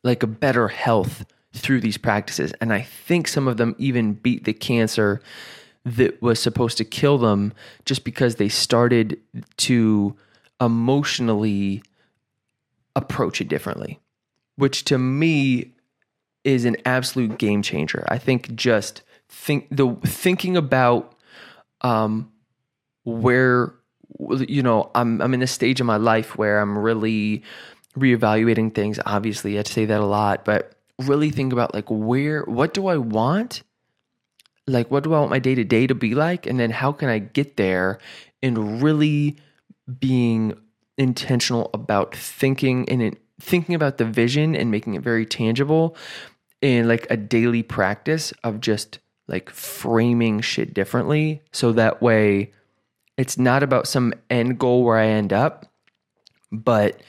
like 0.03 0.23
a 0.23 0.27
better 0.27 0.67
health 0.67 1.23
through 1.53 1.79
these 1.79 1.97
practices. 1.97 2.51
And 2.61 2.73
i 2.73 2.81
think 2.81 3.27
some 3.27 3.47
of 3.47 3.57
them 3.57 3.75
even 3.77 4.13
beat 4.13 4.45
the 4.45 4.53
cancer 4.53 5.21
that 5.95 6.21
was 6.21 6.39
supposed 6.39 6.77
to 6.77 6.85
kill 6.85 7.17
them 7.17 7.53
just 7.85 8.03
because 8.03 8.35
they 8.35 8.49
started 8.49 9.19
to 9.55 10.15
emotionally 10.59 11.81
approach 12.95 13.39
it 13.39 13.47
differently, 13.47 13.99
which 14.55 14.83
to 14.85 14.97
me 14.97 15.71
is 16.43 16.65
an 16.65 16.75
absolute 16.85 17.37
game 17.37 17.61
changer. 17.61 18.05
I 18.09 18.17
think 18.17 18.53
just 18.55 19.01
think 19.29 19.67
the 19.71 19.95
thinking 20.03 20.57
about 20.57 21.13
um, 21.81 22.31
where 23.05 23.73
you 24.19 24.63
know 24.63 24.91
I'm 24.93 25.21
I'm 25.21 25.33
in 25.33 25.39
this 25.39 25.51
stage 25.51 25.79
of 25.79 25.85
my 25.85 25.97
life 25.97 26.37
where 26.37 26.59
I'm 26.59 26.77
really 26.77 27.43
reevaluating 27.97 28.75
things. 28.75 28.99
Obviously, 29.05 29.57
I 29.57 29.63
say 29.63 29.85
that 29.85 30.01
a 30.01 30.05
lot, 30.05 30.43
but 30.43 30.73
really 30.99 31.29
think 31.29 31.53
about 31.53 31.73
like 31.73 31.89
where 31.89 32.43
what 32.43 32.73
do 32.73 32.87
I 32.87 32.97
want 32.97 33.61
like 34.67 34.91
what 34.91 35.03
do 35.03 35.13
I 35.13 35.19
want 35.19 35.31
my 35.31 35.39
day 35.39 35.55
to 35.55 35.63
day 35.63 35.87
to 35.87 35.95
be 35.95 36.13
like? 36.13 36.45
And 36.45 36.59
then 36.59 36.71
how 36.71 36.91
can 36.91 37.09
I 37.09 37.19
get 37.19 37.57
there 37.57 37.99
and 38.43 38.81
really 38.81 39.37
being 39.99 40.57
intentional 40.97 41.69
about 41.73 42.15
thinking 42.15 42.87
and 42.89 43.15
thinking 43.39 43.75
about 43.75 43.97
the 43.97 44.05
vision 44.05 44.55
and 44.55 44.71
making 44.71 44.95
it 44.95 45.01
very 45.01 45.25
tangible 45.25 45.95
in 46.61 46.87
like 46.87 47.07
a 47.09 47.17
daily 47.17 47.63
practice 47.63 48.33
of 48.43 48.59
just 48.59 48.99
like 49.27 49.49
framing 49.49 50.41
shit 50.41 50.73
differently 50.73 51.41
so 51.51 51.71
that 51.71 52.01
way 52.01 52.51
it's 53.17 53.37
not 53.37 53.63
about 53.63 53.87
some 53.87 54.13
end 54.29 54.59
goal 54.59 54.83
where 54.83 54.97
I 54.97 55.07
end 55.07 55.33
up, 55.33 55.65
but 56.51 57.01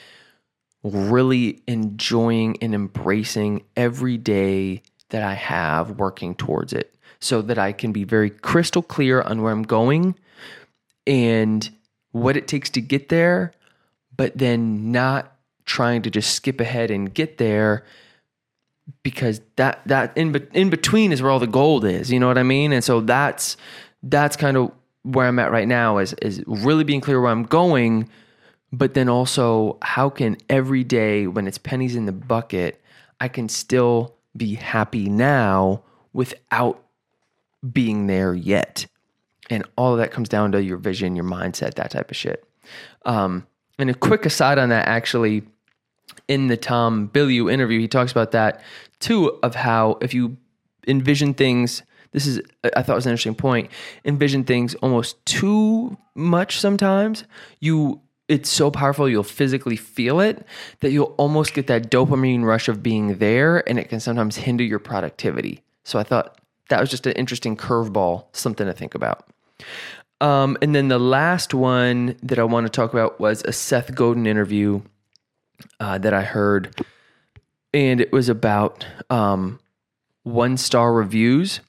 really 0.83 1.63
enjoying 1.67 2.57
and 2.63 2.75
embracing 2.75 3.65
every 3.77 4.17
day 4.17 4.83
that 5.11 5.23
I 5.23 5.35
have 5.35 5.93
working 5.93 6.35
towards 6.35 6.73
it 6.73 6.95
so 7.21 7.43
that 7.43 7.59
I 7.59 7.73
can 7.73 7.93
be 7.93 8.05
very 8.05 8.31
crystal 8.31 8.83
clear 8.83 9.21
on 9.23 9.43
where 9.43 9.53
I'm 9.53 9.65
going 9.65 10.15
and 11.07 11.69
what 12.13 12.37
it 12.37 12.49
takes 12.49 12.71
to 12.71 12.81
get 12.81 13.09
there, 13.09 13.53
but 14.17 14.37
then 14.37 14.93
not 14.93 15.37
trying 15.65 16.03
to 16.03 16.11
just 16.11 16.35
skip 16.35 16.61
ahead 16.61 16.91
and 16.91 17.13
get 17.13 17.39
there 17.39 17.85
because 19.03 19.41
that 19.57 19.81
that 19.87 20.17
in 20.17 20.35
in 20.53 20.71
between 20.71 21.13
is 21.13 21.21
where 21.21 21.31
all 21.31 21.39
the 21.39 21.47
gold 21.47 21.85
is. 21.85 22.11
You 22.11 22.21
know 22.21 22.27
what 22.27 22.39
I 22.39 22.43
mean? 22.43 22.73
And 22.73 22.83
so 22.83 23.01
that's 23.01 23.57
that's 24.03 24.37
kind 24.37 24.57
of 24.57 24.73
where 25.03 25.27
I'm 25.27 25.39
at 25.39 25.51
right 25.51 25.69
now 25.69 25.99
is 25.99 26.15
is 26.15 26.43
really 26.47 26.85
being 26.85 27.01
clear 27.01 27.21
where 27.21 27.31
I'm 27.31 27.45
going, 27.45 28.09
but 28.73 28.95
then 28.95 29.09
also 29.09 29.79
how 29.83 30.09
can 30.09 30.37
every 30.49 30.85
day 30.85 31.27
when 31.27 31.47
it's 31.47 31.59
pennies 31.59 31.97
in 31.97 32.07
the 32.07 32.13
bucket, 32.13 32.81
I 33.21 33.29
can 33.29 33.49
still 33.49 34.15
be 34.37 34.55
happy 34.55 35.09
now 35.09 35.83
without 36.13 36.83
being 37.73 38.07
there 38.07 38.35
yet. 38.35 38.87
And 39.51 39.65
all 39.77 39.93
of 39.93 39.99
that 39.99 40.11
comes 40.11 40.29
down 40.29 40.53
to 40.53 40.63
your 40.63 40.77
vision, 40.77 41.17
your 41.17 41.25
mindset, 41.25 41.75
that 41.75 41.91
type 41.91 42.11
of 42.11 42.17
shit. 42.17 42.45
Um, 43.05 43.47
and 43.79 43.89
a 43.89 43.95
quick 43.95 44.27
aside 44.27 44.59
on 44.59 44.69
that, 44.69 44.87
actually, 44.87 45.43
in 46.27 46.49
the 46.49 46.57
Tom 46.57 47.09
Bilyeu 47.09 47.51
interview, 47.53 47.81
he 47.81 47.89
talks 47.89 48.13
about 48.13 48.33
that 48.33 48.63
too, 49.01 49.39
of 49.43 49.55
how 49.55 49.99
if 50.03 50.13
you 50.13 50.37
envision 50.87 51.33
things, 51.35 51.83
this 52.13 52.27
is, 52.27 52.41
I 52.77 52.83
thought 52.83 52.97
was 52.97 53.07
an 53.07 53.13
interesting 53.13 53.35
point, 53.35 53.71
envision 54.05 54.45
things 54.45 54.75
almost 54.77 55.25
too 55.25 55.97
much 56.15 56.59
sometimes, 56.59 57.25
you, 57.61 58.01
it's 58.29 58.51
so 58.51 58.71
powerful, 58.71 59.09
you'll 59.09 59.23
physically 59.23 59.77
feel 59.77 60.21
it 60.21 60.45
that 60.81 60.91
you'll 60.91 61.15
almost 61.17 61.55
get 61.55 61.67
that 61.69 61.91
dopamine 61.91 62.45
rush 62.45 62.69
of 62.69 62.83
being 62.83 63.19
there, 63.19 63.67
and 63.69 63.79
it 63.79 63.89
can 63.89 64.01
sometimes 64.01 64.37
hinder 64.37 64.65
your 64.65 64.79
productivity. 64.79 65.63
So 65.85 65.99
I 65.99 66.03
thought 66.03 66.39
that 66.69 66.81
was 66.81 66.91
just 66.91 67.07
an 67.07 67.13
interesting 67.13 67.57
curveball, 67.57 68.27
something 68.33 68.67
to 68.67 68.73
think 68.73 68.95
about. 68.95 69.29
Um, 70.21 70.57
and 70.61 70.75
then 70.75 70.89
the 70.89 70.99
last 70.99 71.55
one 71.55 72.17
that 72.23 72.39
I 72.39 72.45
want 72.45 72.67
to 72.67 72.71
talk 72.71 72.93
about 72.93 73.21
was 73.21 73.43
a 73.45 73.53
Seth 73.53 73.95
Godin 73.95 74.27
interview 74.27 74.83
uh, 75.79 75.99
that 75.99 76.13
I 76.13 76.23
heard, 76.23 76.85
and 77.73 78.01
it 78.01 78.13
was 78.13 78.29
about 78.29 78.87
um, 79.11 79.61
one 80.25 80.57
star 80.57 80.93
reviews 80.93 81.61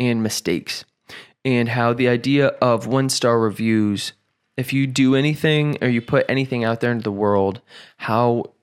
and 0.00 0.22
mistakes, 0.22 0.84
and 1.44 1.68
how 1.68 1.92
the 1.92 2.08
idea 2.08 2.48
of 2.48 2.86
one 2.86 3.08
star 3.08 3.38
reviews, 3.38 4.12
if 4.56 4.72
you 4.72 4.86
do 4.86 5.14
anything 5.14 5.78
or 5.80 5.88
you 5.88 6.00
put 6.00 6.26
anything 6.28 6.64
out 6.64 6.80
there 6.80 6.90
into 6.90 7.04
the 7.04 7.12
world, 7.12 7.60
how 7.98 8.54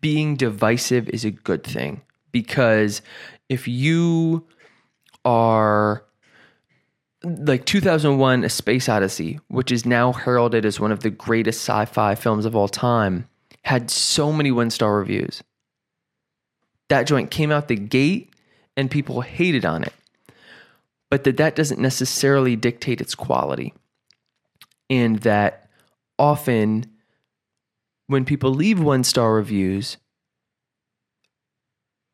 being 0.00 0.36
divisive 0.36 1.08
is 1.10 1.24
a 1.24 1.30
good 1.30 1.62
thing. 1.62 2.02
Because 2.32 3.02
if 3.48 3.68
you 3.68 4.46
are 5.26 6.04
like 7.22 7.66
2001 7.66 8.44
A 8.44 8.48
Space 8.48 8.88
Odyssey, 8.88 9.40
which 9.48 9.72
is 9.72 9.84
now 9.84 10.12
heralded 10.12 10.64
as 10.64 10.78
one 10.78 10.92
of 10.92 11.00
the 11.00 11.10
greatest 11.10 11.60
sci-fi 11.60 12.14
films 12.14 12.46
of 12.46 12.54
all 12.54 12.68
time, 12.68 13.28
had 13.64 13.90
so 13.90 14.32
many 14.32 14.52
one-star 14.52 14.96
reviews. 14.96 15.42
That 16.88 17.08
joint 17.08 17.32
came 17.32 17.50
out 17.50 17.66
the 17.66 17.74
gate 17.74 18.32
and 18.76 18.90
people 18.90 19.20
hated 19.22 19.64
on 19.64 19.82
it. 19.82 19.92
But 21.10 21.24
that 21.24 21.36
that 21.38 21.56
doesn't 21.56 21.80
necessarily 21.80 22.54
dictate 22.54 23.00
its 23.00 23.14
quality. 23.14 23.74
And 24.88 25.18
that 25.20 25.68
often 26.18 26.86
when 28.06 28.24
people 28.24 28.50
leave 28.50 28.78
one-star 28.80 29.34
reviews, 29.34 29.96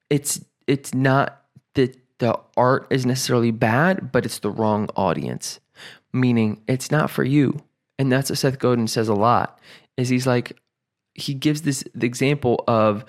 it's 0.09 0.43
it's 0.67 0.95
not 0.95 1.43
that 1.75 2.02
the 2.23 2.39
art 2.57 2.87
is 2.89 3.05
necessarily 3.05 3.51
bad, 3.51 4.13
but 4.13 4.25
it's 4.25 4.39
the 4.39 4.51
wrong 4.51 4.89
audience. 4.95 5.59
Meaning 6.13 6.63
it's 6.69 6.89
not 6.89 7.11
for 7.11 7.25
you. 7.25 7.59
And 7.99 8.13
that's 8.13 8.31
what 8.31 8.39
Seth 8.39 8.61
Godin 8.61 8.87
says 8.87 9.09
a 9.09 9.15
lot. 9.15 9.59
Is 9.97 10.09
he's 10.09 10.27
like 10.27 10.57
he 11.15 11.35
gives 11.35 11.63
this 11.63 11.83
the 11.97 12.07
example 12.07 12.63
of 12.69 13.05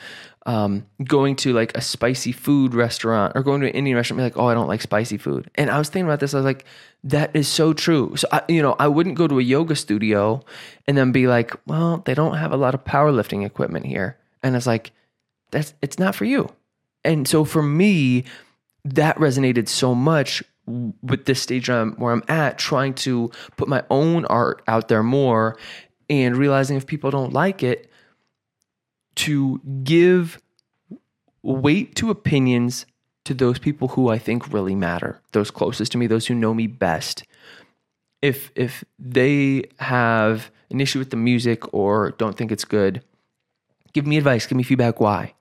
um, 0.48 0.88
going 1.04 1.36
to 1.38 1.54
like 1.54 1.78
a 1.78 1.82
spicy 1.82 2.32
food 2.32 2.74
restaurant 2.74 3.34
or 3.36 3.44
going 3.44 3.62
to 3.62 3.68
an 3.68 3.76
Indian 3.76 3.96
restaurant, 3.96 4.20
and 4.20 4.34
be 4.34 4.36
like, 4.36 4.44
oh, 4.44 4.50
I 4.50 4.56
don't 4.56 4.68
like 4.68 4.82
spicy 4.82 5.20
food. 5.20 5.48
And 5.54 5.70
I 5.70 5.78
was 5.78 5.90
thinking 5.90 6.08
about 6.08 6.20
this. 6.20 6.34
I 6.34 6.38
was 6.38 6.46
like, 6.46 6.66
that 7.04 7.36
is 7.36 7.48
so 7.48 7.72
true. 7.72 8.16
So 8.16 8.28
I, 8.32 8.42
you 8.50 8.64
know, 8.64 8.76
I 8.80 8.88
wouldn't 8.88 9.16
go 9.16 9.28
to 9.28 9.38
a 9.38 9.44
yoga 9.44 9.76
studio 9.76 10.44
and 10.88 10.98
then 10.98 11.12
be 11.12 11.28
like, 11.28 11.56
well, 11.68 12.02
they 12.06 12.16
don't 12.16 12.38
have 12.38 12.52
a 12.52 12.58
lot 12.58 12.74
of 12.74 12.84
powerlifting 12.84 13.46
equipment 13.46 13.86
here. 13.86 14.18
And 14.42 14.56
it's 14.56 14.66
like, 14.66 14.92
that's 15.52 15.76
it's 15.84 16.00
not 16.00 16.16
for 16.16 16.26
you. 16.26 16.50
And 17.06 17.28
so 17.28 17.46
for 17.46 17.62
me, 17.62 18.24
that 18.86 19.18
resonated 19.18 19.68
so 19.68 19.96
much 19.96 20.44
with 20.66 21.26
this 21.26 21.42
stage 21.42 21.70
where 21.70 21.82
I'm, 21.82 21.96
where 21.96 22.14
I'm 22.14 22.24
at, 22.28 22.58
trying 22.58 22.94
to 22.96 23.32
put 23.58 23.68
my 23.68 23.84
own 23.90 24.26
art 24.26 24.62
out 24.68 24.88
there 24.88 25.04
more 25.04 25.58
and 26.10 26.38
realizing 26.38 26.78
if 26.78 26.86
people 26.86 27.12
don't 27.12 27.34
like 27.34 27.64
it, 27.64 27.90
to 29.16 29.62
give 29.84 30.42
weight 31.44 31.96
to 31.96 32.10
opinions 32.10 32.86
to 33.26 33.34
those 33.34 33.60
people 33.60 33.90
who 33.90 34.10
I 34.10 34.18
think 34.18 34.52
really 34.52 34.76
matter, 34.76 35.22
those 35.32 35.52
closest 35.52 35.92
to 35.94 35.98
me, 35.98 36.08
those 36.08 36.28
who 36.28 36.36
know 36.36 36.54
me 36.54 36.68
best. 36.68 37.24
If 38.22 38.52
if 38.56 38.84
they 38.98 39.66
have 39.80 40.52
an 40.72 40.82
issue 40.82 41.00
with 41.00 41.10
the 41.10 41.18
music 41.18 41.74
or 41.74 42.12
don't 42.12 42.38
think 42.38 42.52
it's 42.52 42.66
good, 42.66 43.04
give 43.94 44.08
me 44.08 44.18
advice, 44.18 44.46
give 44.48 44.58
me 44.58 44.64
feedback 44.64 45.00
why. 45.00 45.34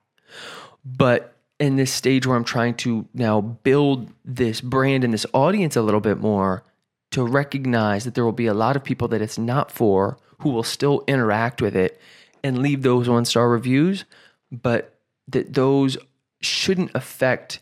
But 0.85 1.32
in 1.63 1.77
this 1.77 1.93
stage 1.93 2.27
where 2.27 2.35
I'm 2.35 2.43
trying 2.43 2.73
to 2.75 3.07
now 3.13 3.39
build 3.39 4.11
this 4.25 4.59
brand 4.59 5.05
and 5.05 5.13
this 5.13 5.25
audience 5.33 5.77
a 5.77 5.81
little 5.81 6.01
bit 6.01 6.19
more 6.19 6.65
to 7.11 7.23
recognize 7.23 8.03
that 8.03 8.15
there 8.15 8.25
will 8.25 8.33
be 8.33 8.47
a 8.47 8.53
lot 8.53 8.75
of 8.75 8.83
people 8.83 9.07
that 9.07 9.21
it's 9.21 9.37
not 9.37 9.71
for 9.71 10.17
who 10.39 10.49
will 10.49 10.63
still 10.63 11.05
interact 11.07 11.61
with 11.61 11.73
it 11.73 12.01
and 12.43 12.57
leave 12.57 12.81
those 12.81 13.07
one 13.07 13.23
star 13.23 13.47
reviews, 13.47 14.03
but 14.51 14.99
that 15.29 15.53
those 15.53 15.95
shouldn't 16.41 16.91
affect 16.93 17.61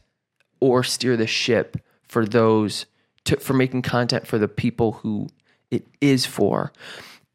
or 0.60 0.84
steer 0.84 1.16
the 1.16 1.28
ship 1.28 1.78
for 2.08 2.26
those 2.26 2.88
to, 3.26 3.38
for 3.38 3.54
making 3.54 3.84
content 3.84 4.26
for 4.26 4.40
the 4.40 4.48
people 4.48 4.94
who 4.94 5.30
it 5.70 5.86
is 6.02 6.26
for. 6.26 6.74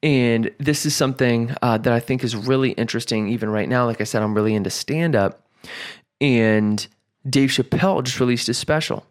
And 0.03 0.51
this 0.59 0.85
is 0.85 0.97
something 0.97 1.55
uh, 1.63 1.79
that 1.79 1.93
I 1.93 2.01
think 2.01 2.25
is 2.25 2.35
really 2.35 2.73
interesting, 2.73 3.29
even 3.29 3.51
right 3.51 3.69
now. 3.69 3.87
Like 3.87 4.01
I 4.01 4.05
said, 4.05 4.21
I'm 4.21 4.35
really 4.35 4.55
into 4.55 4.71
stand 4.71 5.15
up 5.15 5.47
and 6.21 6.87
Dave 7.29 7.51
Chappelle 7.51 8.03
just 8.05 8.21
released 8.21 8.49
a 8.49 8.55
special. 8.55 9.07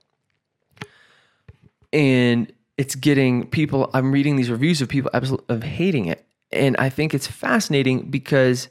And 1.94 2.52
it's 2.78 2.96
getting 2.96 3.48
people, 3.48 3.90
I'm 3.94 4.12
reading 4.12 4.36
these 4.36 4.50
reviews 4.50 4.82
of 4.82 4.90
people 4.90 5.12
of 5.48 5.64
hating 5.64 6.06
it. 6.06 6.26
And 6.52 6.76
I 6.78 6.90
think 6.90 7.14
it's 7.14 7.28
fascinating 7.28 8.10
because 8.10 8.68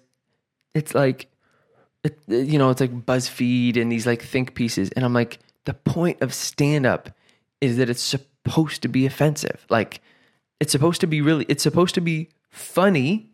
it's 0.74 0.94
like, 0.94 1.26
it, 2.02 2.18
you 2.26 2.58
know, 2.58 2.70
it's 2.70 2.80
like 2.80 3.06
BuzzFeed 3.06 3.80
and 3.80 3.90
these 3.90 4.06
like 4.06 4.22
think 4.22 4.54
pieces. 4.54 4.90
And 4.90 5.04
I'm 5.04 5.14
like, 5.14 5.38
the 5.64 5.74
point 5.74 6.20
of 6.20 6.34
stand 6.34 6.84
up 6.84 7.10
is 7.60 7.78
that 7.78 7.88
it's 7.88 8.02
supposed 8.02 8.82
to 8.82 8.88
be 8.88 9.06
offensive. 9.06 9.64
Like, 9.70 10.02
it's 10.60 10.72
supposed 10.72 11.00
to 11.00 11.06
be 11.06 11.22
really, 11.22 11.46
it's 11.48 11.62
supposed 11.62 11.94
to 11.94 12.00
be 12.00 12.28
funny, 12.50 13.30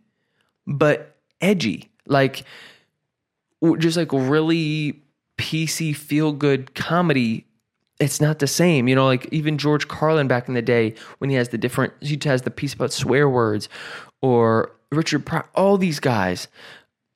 but 0.67 1.17
edgy. 1.41 1.91
Like, 2.07 2.45
just 3.79 3.97
like 3.97 4.13
really 4.13 5.03
PC 5.39 5.95
feel 5.95 6.33
good 6.33 6.75
comedy 6.75 7.47
it's 8.01 8.21
not 8.21 8.39
the 8.39 8.47
same. 8.47 8.89
You 8.89 8.95
know, 8.95 9.05
like 9.05 9.29
even 9.31 9.59
George 9.59 9.87
Carlin 9.87 10.27
back 10.27 10.49
in 10.49 10.55
the 10.55 10.63
day 10.63 10.95
when 11.19 11.31
he 11.31 11.37
has 11.37 11.51
the 11.51 11.59
different, 11.59 11.93
he 12.01 12.19
has 12.25 12.43
the 12.43 12.51
piece 12.51 12.73
about 12.75 12.93
swear 12.93 13.29
words 13.29 13.69
or 14.23 14.73
Richard 14.91 15.27
Pryor, 15.27 15.47
all 15.55 15.77
these 15.77 16.01
guys. 16.01 16.49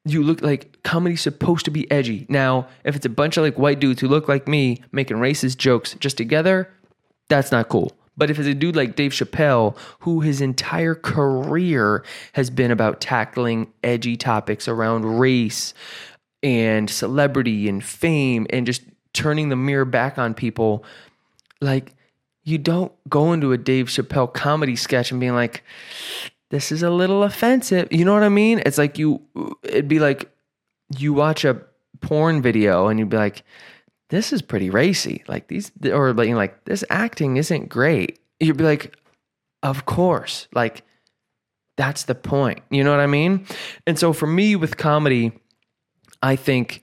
You 0.05 0.23
look 0.23 0.43
like 0.43 0.83
comedy's 0.83 1.23
supposed 1.23 1.65
to 1.65 1.71
be 1.71 1.91
edgy. 1.91 2.27
Now, 2.29 2.69
if 2.85 2.95
it's 2.95 3.07
a 3.07 3.11
bunch 3.11 3.39
of 3.39 3.43
like 3.43 3.59
white 3.59 3.81
dudes 3.81 4.03
who 4.03 4.09
look 4.09 4.29
like 4.29 4.47
me 4.47 4.83
making 4.93 5.17
racist 5.17 5.57
jokes 5.57 5.95
just 5.95 6.19
together, 6.19 6.71
that's 7.31 7.51
not 7.51 7.71
cool. 7.71 7.93
But 8.17 8.31
if 8.31 8.39
it's 8.39 8.47
a 8.47 8.55
dude 8.55 8.77
like 8.77 8.95
Dave 8.95 9.13
Chappelle, 9.13 9.77
who 10.01 10.21
his 10.21 10.43
entire 10.43 10.95
career 10.95 12.05
has 12.35 12.51
been 12.51 12.71
about 12.71 13.01
tackling 13.01 13.73
edgy 13.83 14.17
topics 14.17 14.69
around 14.69 15.19
race, 15.19 15.73
and 16.45 16.91
celebrity 16.91 17.69
and 17.69 17.83
fame 17.83 18.47
and 18.51 18.67
just 18.67 18.83
turning 19.15 19.49
the 19.49 19.57
mirror 19.57 19.87
back 19.87 20.19
on 20.19 20.35
people, 20.35 20.85
like 21.61 21.95
you 22.45 22.59
don't 22.59 22.93
go 23.09 23.33
into 23.33 23.53
a 23.53 23.59
Dave 23.59 23.87
Chappelle 23.87 24.33
comedy 24.33 24.77
sketch 24.77 25.11
and 25.11 25.19
being 25.19 25.35
like, 25.35 25.65
this 26.51 26.71
is 26.71 26.83
a 26.83 26.91
little 26.91 27.23
offensive. 27.23 27.89
You 27.91 28.05
know 28.05 28.13
what 28.13 28.23
I 28.23 28.29
mean? 28.29 28.63
It's 28.67 28.77
like 28.77 28.99
you, 28.99 29.23
it'd 29.63 29.89
be 29.89 29.99
like 29.99 30.31
you 30.99 31.15
watch 31.15 31.45
a 31.45 31.63
porn 32.03 32.43
video 32.43 32.89
and 32.89 32.99
you'd 32.99 33.09
be 33.09 33.17
like, 33.17 33.43
this 34.11 34.31
is 34.31 34.43
pretty 34.43 34.69
racy. 34.69 35.25
Like 35.27 35.49
these, 35.49 35.73
or 35.91 36.13
like, 36.13 36.29
you 36.29 36.37
like 36.37 36.67
this 36.67 36.85
acting 36.91 37.39
isn't 37.39 37.71
great. 37.71 38.19
You'd 38.39 38.59
be 38.59 38.65
like, 38.65 38.95
of 39.63 39.87
course. 39.87 40.47
Like 40.53 40.83
that's 41.79 42.05
the 42.05 42.15
point. 42.15 42.61
You 42.71 42.85
know 42.85 42.91
what 42.91 43.01
I 43.01 43.07
mean? 43.07 43.47
And 43.87 43.99
so 43.99 44.13
for 44.13 44.27
me 44.27 44.55
with 44.55 44.77
comedy, 44.77 45.33
I 46.25 46.37
think 46.37 46.83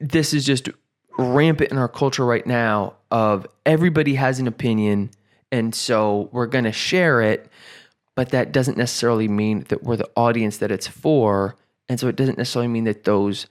this 0.00 0.34
is 0.34 0.44
just 0.44 0.68
rampant 1.16 1.70
in 1.70 1.78
our 1.78 1.88
culture 1.88 2.24
right 2.24 2.46
now 2.46 2.94
of 3.10 3.46
everybody 3.64 4.16
has 4.16 4.38
an 4.38 4.46
opinion 4.46 5.10
and 5.50 5.74
so 5.74 6.28
we're 6.32 6.46
going 6.46 6.64
to 6.64 6.72
share 6.72 7.22
it 7.22 7.50
but 8.14 8.30
that 8.30 8.52
doesn't 8.52 8.76
necessarily 8.76 9.28
mean 9.28 9.64
that 9.68 9.82
we're 9.82 9.96
the 9.96 10.10
audience 10.16 10.58
that 10.58 10.70
it's 10.70 10.88
for 10.88 11.56
And 11.88 11.98
so 11.98 12.08
it 12.08 12.16
doesn't 12.16 12.38
necessarily 12.38 12.68
mean 12.68 12.84
that 12.84 13.04
those 13.04 13.46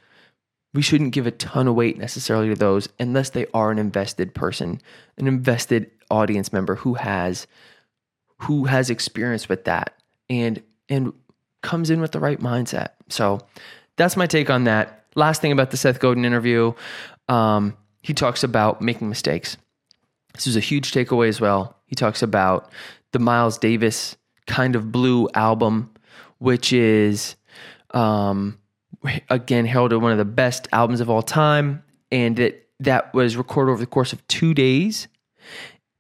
we 0.74 0.82
shouldn't 0.82 1.14
give 1.14 1.26
a 1.26 1.32
ton 1.32 1.68
of 1.68 1.76
weight 1.76 1.98
necessarily 1.98 2.50
to 2.50 2.56
those 2.56 2.88
unless 3.00 3.32
they 3.32 3.48
are 3.54 3.72
an 3.72 3.80
invested 3.80 4.36
person, 4.36 4.82
an 5.18 5.28
invested 5.28 5.90
audience 6.12 6.54
member 6.54 6.76
who 6.76 6.96
has 6.96 7.48
who 8.40 8.66
has 8.66 8.90
experience 8.90 9.50
with 9.50 9.64
that 9.66 9.98
and 10.30 10.62
and 10.90 11.14
comes 11.64 11.90
in 11.90 12.00
with 12.00 12.12
the 12.12 12.20
right 12.20 12.40
mindset. 12.40 12.90
So 13.10 13.40
that's 13.98 14.16
my 14.16 14.28
take 14.28 14.50
on 14.50 14.64
that. 14.64 15.06
Last 15.16 15.42
thing 15.42 15.52
about 15.52 15.72
the 15.72 15.78
Seth 15.78 16.00
Godin 16.00 16.26
interview, 16.26 16.74
um, 17.28 17.76
he 18.02 18.14
talks 18.14 18.44
about 18.44 18.82
making 18.82 19.10
mistakes. 19.10 19.58
This 20.34 20.48
is 20.48 20.56
a 20.56 20.62
huge 20.62 20.92
takeaway 20.92 21.28
as 21.28 21.42
well. 21.42 21.76
He 21.88 21.96
talks 21.96 22.22
about 22.22 22.72
the 23.12 23.20
Miles 23.20 23.58
Davis 23.58 24.16
kind 24.46 24.76
of 24.76 24.92
blue 24.92 25.28
album, 25.34 25.92
which 26.38 26.72
is 26.72 27.36
um, 27.92 28.60
again 29.30 29.66
heralded 29.66 30.02
one 30.02 30.12
of 30.12 30.18
the 30.18 30.26
best 30.26 30.68
albums 30.72 31.02
of 31.02 31.10
all 31.10 31.24
time, 31.24 31.84
and 32.12 32.36
that 32.38 32.68
that 32.80 33.14
was 33.14 33.36
recorded 33.36 33.72
over 33.72 33.80
the 33.80 33.88
course 33.88 34.14
of 34.14 34.26
two 34.28 34.54
days, 34.54 35.08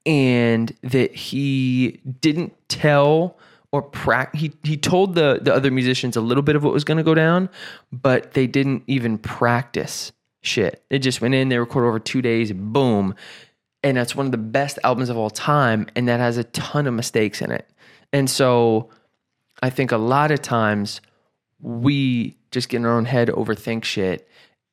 and 0.05 0.71
that 0.83 1.13
he 1.15 1.99
didn't 2.21 2.53
tell 2.69 3.37
or 3.77 3.83
prac 3.83 4.35
he 4.35 4.51
he 4.63 4.75
told 4.75 5.13
the 5.13 5.39
the 5.39 5.53
other 5.53 5.69
musicians 5.69 6.17
a 6.17 6.21
little 6.21 6.41
bit 6.41 6.55
of 6.55 6.63
what 6.63 6.73
was 6.73 6.83
going 6.83 6.97
to 6.97 7.03
go 7.03 7.13
down, 7.13 7.47
but 7.91 8.33
they 8.33 8.47
didn't 8.47 8.83
even 8.87 9.19
practice 9.19 10.11
shit. 10.41 10.83
They 10.89 10.97
just 10.97 11.21
went 11.21 11.35
in, 11.35 11.49
they 11.49 11.59
recorded 11.59 11.89
over 11.89 11.99
two 11.99 12.23
days, 12.23 12.51
boom. 12.51 13.13
And 13.83 13.95
that's 13.95 14.15
one 14.15 14.25
of 14.25 14.31
the 14.31 14.39
best 14.39 14.79
albums 14.83 15.09
of 15.09 15.17
all 15.17 15.29
time, 15.29 15.85
and 15.95 16.07
that 16.07 16.19
has 16.19 16.37
a 16.37 16.43
ton 16.45 16.87
of 16.87 16.95
mistakes 16.95 17.39
in 17.41 17.51
it. 17.51 17.69
And 18.11 18.27
so 18.27 18.89
I 19.61 19.69
think 19.69 19.91
a 19.91 19.97
lot 19.97 20.31
of 20.31 20.41
times 20.41 20.99
we 21.61 22.35
just 22.49 22.69
get 22.69 22.77
in 22.77 22.85
our 22.85 22.97
own 22.97 23.05
head, 23.05 23.27
overthink 23.27 23.83
shit. 23.83 24.27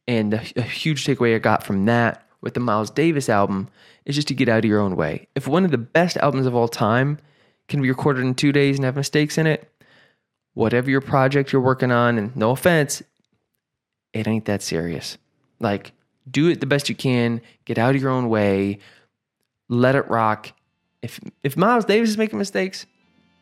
And 0.08 0.34
a, 0.34 0.42
a 0.56 0.62
huge 0.62 1.04
takeaway 1.04 1.34
I 1.34 1.38
got 1.38 1.62
from 1.62 1.84
that 1.84 2.26
with 2.40 2.54
the 2.54 2.60
Miles 2.60 2.90
Davis 2.90 3.28
album 3.28 3.68
is 4.06 4.14
just 4.14 4.28
to 4.28 4.34
get 4.34 4.48
out 4.48 4.60
of 4.60 4.64
your 4.64 4.80
own 4.80 4.96
way. 4.96 5.28
If 5.34 5.46
one 5.46 5.64
of 5.64 5.70
the 5.70 5.78
best 5.78 6.16
albums 6.16 6.46
of 6.46 6.54
all 6.54 6.68
time 6.68 7.18
can 7.68 7.81
be 7.83 7.88
recorded 7.88 8.24
in 8.24 8.35
two 8.35 8.53
days 8.53 8.77
and 8.77 8.85
have 8.85 8.96
mistakes 8.96 9.38
in 9.38 9.46
it, 9.46 9.70
whatever 10.55 10.90
your 10.90 11.00
project 11.00 11.53
you're 11.53 11.62
working 11.62 11.90
on, 11.90 12.18
and 12.18 12.35
no 12.37 12.50
offense, 12.50 13.03
it 14.12 14.27
ain't 14.27 14.44
that 14.44 14.62
serious. 14.62 15.18
Like, 15.61 15.92
do 16.31 16.48
it 16.48 16.61
the 16.61 16.66
best 16.66 16.88
you 16.88 16.94
can, 16.94 17.40
get 17.64 17.79
out 17.79 17.94
of 17.94 18.00
your 18.00 18.11
own 18.11 18.29
way, 18.29 18.79
let 19.68 19.94
it 19.94 20.09
rock. 20.09 20.53
If 21.03 21.20
if 21.42 21.57
Miles 21.57 21.85
Davis 21.85 22.11
is 22.11 22.18
making 22.18 22.38
mistakes, 22.38 22.87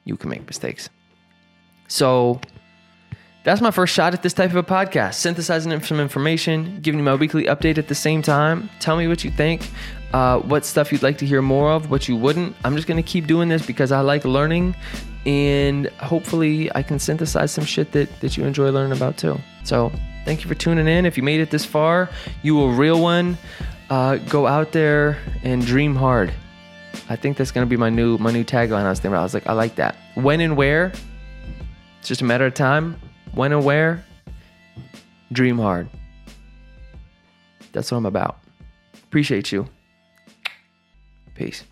you 0.05 0.17
can 0.17 0.31
make 0.31 0.47
mistakes. 0.47 0.89
So 1.89 2.41
that's 3.45 3.61
my 3.61 3.71
first 3.71 3.93
shot 3.95 4.15
at 4.15 4.23
this 4.23 4.33
type 4.33 4.51
of 4.51 4.57
a 4.57 4.63
podcast, 4.63 5.15
synthesizing 5.15 5.79
some 5.83 6.01
information, 6.01 6.79
giving 6.81 6.99
you 6.99 7.05
my 7.05 7.15
weekly 7.15 7.45
update 7.45 7.77
at 7.77 7.89
the 7.89 7.95
same 7.95 8.23
time. 8.23 8.71
Tell 8.81 8.97
me 8.97 9.09
what 9.09 9.25
you 9.25 9.31
think, 9.31 9.69
uh, 10.13 10.39
what 10.41 10.65
stuff 10.65 10.93
you'd 10.93 11.03
like 11.03 11.19
to 11.19 11.27
hear 11.27 11.43
more 11.43 11.71
of, 11.71 11.91
what 11.91 12.09
you 12.09 12.17
wouldn't. 12.17 12.55
I'm 12.65 12.77
just 12.77 12.87
going 12.87 13.03
to 13.03 13.03
keep 13.03 13.27
doing 13.27 13.49
this 13.49 13.65
because 13.65 13.93
I 13.93 14.01
like 14.01 14.25
learning, 14.25 14.75
and 15.27 15.87
hopefully 15.99 16.71
I 16.75 16.83
can 16.83 16.99
synthesize 16.99 17.51
some 17.51 17.65
shit 17.65 17.93
that, 17.93 18.21
that 18.21 18.37
you 18.37 18.45
enjoy 18.45 18.71
learning 18.71 18.97
about 18.97 19.17
too. 19.17 19.39
So 19.65 19.93
thank 20.25 20.43
you 20.43 20.49
for 20.49 20.55
tuning 20.55 20.87
in. 20.87 21.07
If 21.07 21.17
you 21.17 21.23
made 21.23 21.41
it 21.41 21.51
this 21.51 21.65
far, 21.65 22.11
you 22.43 22.61
a 22.63 22.73
real 22.73 23.01
one. 23.01 23.39
Uh, 23.91 24.17
go 24.17 24.47
out 24.47 24.73
there 24.73 25.19
and 25.43 25.65
dream 25.65 25.95
hard. 25.95 26.33
I 27.09 27.17
think 27.17 27.37
that's 27.37 27.51
to 27.53 27.67
be 27.67 27.77
my 27.77 27.91
new 27.91 28.19
my 28.19 28.31
new 28.31 28.45
tagline. 28.45 28.85
I 28.85 28.91
was 28.91 29.01
thinking 29.01 29.13
about. 29.13 29.21
I 29.21 29.25
was 29.25 29.35
like, 29.35 29.47
I 29.47 29.53
like 29.53 29.77
that. 29.77 29.97
When 30.15 30.41
and 30.41 30.57
where, 30.57 30.93
it's 31.99 32.09
just 32.09 32.21
a 32.21 32.25
matter 32.25 32.47
of 32.47 32.55
time 32.55 32.99
when 33.35 33.53
and 33.53 33.65
where, 33.65 34.05
dream 35.33 35.59
hard. 35.59 35.89
That's 37.73 37.91
what 37.91 37.99
I'm 37.99 38.07
about. 38.07 38.39
Appreciate 39.05 39.53
you. 39.53 39.69
Peace. 41.35 41.65